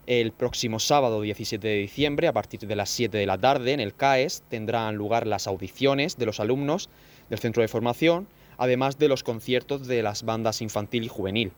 El 0.05 0.31
próximo 0.31 0.79
sábado 0.79 1.21
17 1.21 1.65
de 1.65 1.75
diciembre, 1.75 2.27
a 2.27 2.33
partir 2.33 2.59
de 2.59 2.75
las 2.75 2.91
7 2.91 3.17
de 3.17 3.25
la 3.25 3.39
tarde, 3.39 3.71
en 3.71 3.79
el 3.79 3.95
CAES, 3.95 4.43
tendrán 4.47 4.95
lugar 4.95 5.25
las 5.25 5.47
audiciones 5.47 6.17
de 6.17 6.25
los 6.27 6.39
alumnos 6.39 6.89
del 7.29 7.39
centro 7.39 7.61
de 7.61 7.67
formación 7.67 8.27
además 8.57 8.97
de 8.97 9.07
los 9.07 9.23
conciertos 9.23 9.87
de 9.87 10.03
las 10.03 10.23
bandas 10.23 10.61
infantil 10.61 11.03
y 11.03 11.07
juvenil. 11.07 11.51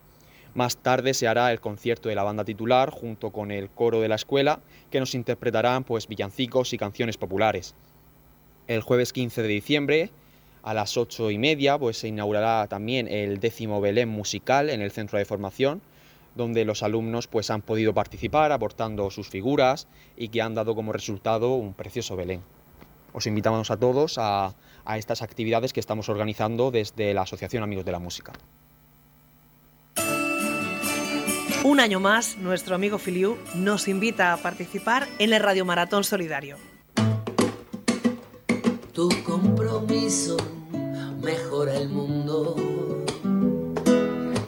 Más 0.54 0.78
tarde 0.78 1.14
se 1.14 1.28
hará 1.28 1.52
el 1.52 1.60
concierto 1.60 2.10
de 2.10 2.16
la 2.16 2.24
banda 2.24 2.46
titular 2.46 2.90
junto 2.90 3.32
con 3.32 3.52
el 3.52 3.70
coro 3.70 4.02
de 4.02 4.08
la 4.08 4.16
escuela 4.16 4.62
que 4.90 5.00
nos 5.00 5.14
interpretarán 5.14 5.84
pues 5.84 6.08
villancicos 6.08 6.74
y 6.74 6.78
canciones 6.78 7.18
populares. 7.18 7.76
El 8.68 8.82
jueves 8.82 9.12
15 9.12 9.42
de 9.42 9.48
diciembre 9.48 10.12
a 10.64 10.74
las 10.74 10.98
ocho 10.98 11.30
y 11.30 11.38
media 11.38 11.78
pues 11.78 11.98
se 11.98 12.08
inaugurará 12.08 12.68
también 12.68 13.08
el 13.08 13.40
décimo 13.40 13.82
Belén 13.82 14.10
musical 14.10 14.70
en 14.70 14.82
el 14.82 14.92
centro 14.92 15.20
de 15.20 15.26
formación 15.26 15.82
donde 16.36 16.66
los 16.66 16.84
alumnos 16.84 17.28
pues 17.28 17.50
han 17.50 17.62
podido 17.62 17.94
participar 17.94 18.52
aportando 18.52 19.10
sus 19.10 19.30
figuras 19.30 19.88
y 20.16 20.28
que 20.28 20.42
han 20.42 20.54
dado 20.54 20.76
como 20.76 20.92
resultado 20.92 21.56
un 21.56 21.74
precioso 21.74 22.16
Belén. 22.16 22.44
Os 23.14 23.26
invitamos 23.26 23.72
a 23.72 23.78
todos 23.78 24.18
a 24.18 24.54
a 24.86 24.98
estas 24.98 25.21
actividades 25.21 25.74
que 25.74 25.80
estamos 25.80 26.10
organizando 26.10 26.71
desde 26.71 27.13
la 27.13 27.24
Asociación 27.24 27.63
Amigos 27.63 27.86
de 27.86 27.91
la 27.91 28.00
Música. 28.00 28.34
Un 31.63 31.80
año 31.80 32.00
más, 32.00 32.38
nuestro 32.38 32.76
amigo 32.76 33.00
Filiu 33.00 33.38
nos 33.56 33.88
invita 33.88 34.34
a 34.34 34.38
participar 34.38 35.08
en 35.17 35.34
el 35.34 35.41
Radio 35.41 35.65
Maratón 35.65 36.04
Solidario. 36.04 36.58
Tu 38.93 39.10
compromiso 39.24 40.38
mejora 41.21 41.76
el 41.76 41.89
mundo. 41.89 42.56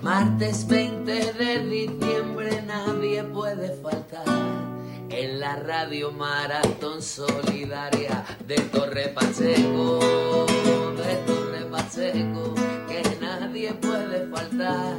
Martes 0.04 0.68
20 0.68 1.34
de 1.34 1.66
diciembre 1.66 2.62
nadie 2.62 3.24
puede 3.24 3.76
faltar 3.82 4.77
en 5.18 5.40
la 5.40 5.56
radio 5.56 6.12
Maratón 6.12 7.02
Solidaria 7.02 8.24
de 8.46 8.56
Torre 8.56 9.08
Pacheco, 9.10 10.00
de 10.96 11.16
Torre 11.26 11.66
Pacheco, 11.72 12.54
que 12.88 13.02
nadie 13.20 13.74
puede 13.74 14.28
faltar. 14.28 14.96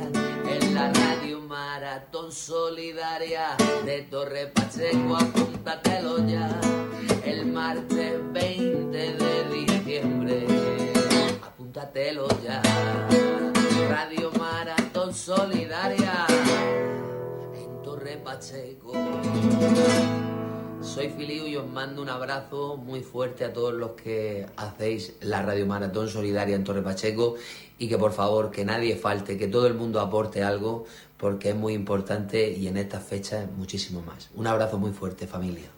En 0.50 0.74
la 0.74 0.92
radio 0.92 1.40
Maratón 1.40 2.32
Solidaria 2.32 3.56
de 3.84 4.02
Torre 4.02 4.48
Pacheco, 4.48 5.16
apúntatelo 5.16 6.26
ya, 6.26 6.50
el 7.24 7.46
martes 7.46 8.14
20 8.32 8.88
de 8.90 9.44
diciembre, 9.52 10.46
apúntatelo 11.46 12.26
ya. 12.42 12.60
Radio 13.88 14.32
Maratón 14.36 15.14
Solidaria 15.14 16.27
Pacheco. 18.28 18.92
Soy 20.82 21.08
Filiu 21.08 21.46
y 21.46 21.56
os 21.56 21.66
mando 21.66 22.02
un 22.02 22.10
abrazo 22.10 22.76
muy 22.76 23.00
fuerte 23.00 23.46
a 23.46 23.54
todos 23.54 23.72
los 23.72 23.92
que 23.92 24.44
hacéis 24.58 25.14
la 25.22 25.40
Radio 25.40 25.64
Maratón 25.64 26.10
Solidaria 26.10 26.54
en 26.54 26.62
Torre 26.62 26.82
Pacheco 26.82 27.36
y 27.78 27.88
que 27.88 27.96
por 27.96 28.12
favor 28.12 28.50
que 28.50 28.66
nadie 28.66 28.96
falte, 28.96 29.38
que 29.38 29.48
todo 29.48 29.66
el 29.66 29.72
mundo 29.72 29.98
aporte 29.98 30.42
algo 30.42 30.84
porque 31.16 31.48
es 31.50 31.56
muy 31.56 31.72
importante 31.72 32.50
y 32.50 32.68
en 32.68 32.76
estas 32.76 33.02
fechas 33.02 33.50
muchísimo 33.56 34.02
más. 34.02 34.28
Un 34.34 34.46
abrazo 34.46 34.76
muy 34.76 34.92
fuerte 34.92 35.26
familia. 35.26 35.77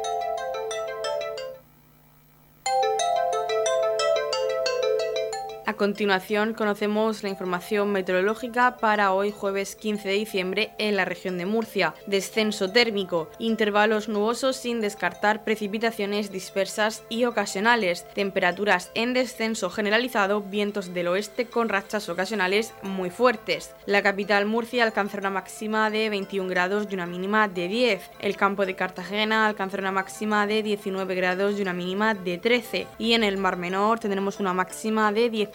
A 5.71 5.75
continuación 5.75 6.53
conocemos 6.53 7.23
la 7.23 7.29
información 7.29 7.93
meteorológica 7.93 8.75
para 8.75 9.13
hoy 9.13 9.31
jueves 9.31 9.77
15 9.77 10.09
de 10.09 10.15
diciembre 10.15 10.71
en 10.77 10.97
la 10.97 11.05
región 11.05 11.37
de 11.37 11.45
Murcia. 11.45 11.95
Descenso 12.07 12.73
térmico, 12.73 13.29
intervalos 13.39 14.09
nubosos 14.09 14.57
sin 14.57 14.81
descartar 14.81 15.45
precipitaciones 15.45 16.29
dispersas 16.29 17.03
y 17.07 17.23
ocasionales, 17.23 18.05
temperaturas 18.13 18.91
en 18.95 19.13
descenso 19.13 19.69
generalizado, 19.69 20.41
vientos 20.41 20.93
del 20.93 21.07
oeste 21.07 21.45
con 21.45 21.69
rachas 21.69 22.09
ocasionales 22.09 22.73
muy 22.81 23.09
fuertes. 23.09 23.73
La 23.85 24.03
capital 24.03 24.47
Murcia 24.47 24.83
alcanzará 24.83 25.21
una 25.29 25.39
máxima 25.39 25.89
de 25.89 26.09
21 26.09 26.49
grados 26.49 26.87
y 26.91 26.95
una 26.95 27.05
mínima 27.05 27.47
de 27.47 27.69
10. 27.69 28.11
El 28.19 28.35
campo 28.35 28.65
de 28.65 28.75
Cartagena 28.75 29.47
alcanzará 29.47 29.83
una 29.83 29.93
máxima 29.93 30.45
de 30.47 30.63
19 30.63 31.15
grados 31.15 31.57
y 31.57 31.61
una 31.61 31.71
mínima 31.71 32.13
de 32.13 32.39
13. 32.39 32.87
Y 32.99 33.13
en 33.13 33.23
el 33.23 33.37
Mar 33.37 33.55
Menor 33.55 34.01
tendremos 34.01 34.41
una 34.41 34.53
máxima 34.53 35.13
de 35.13 35.29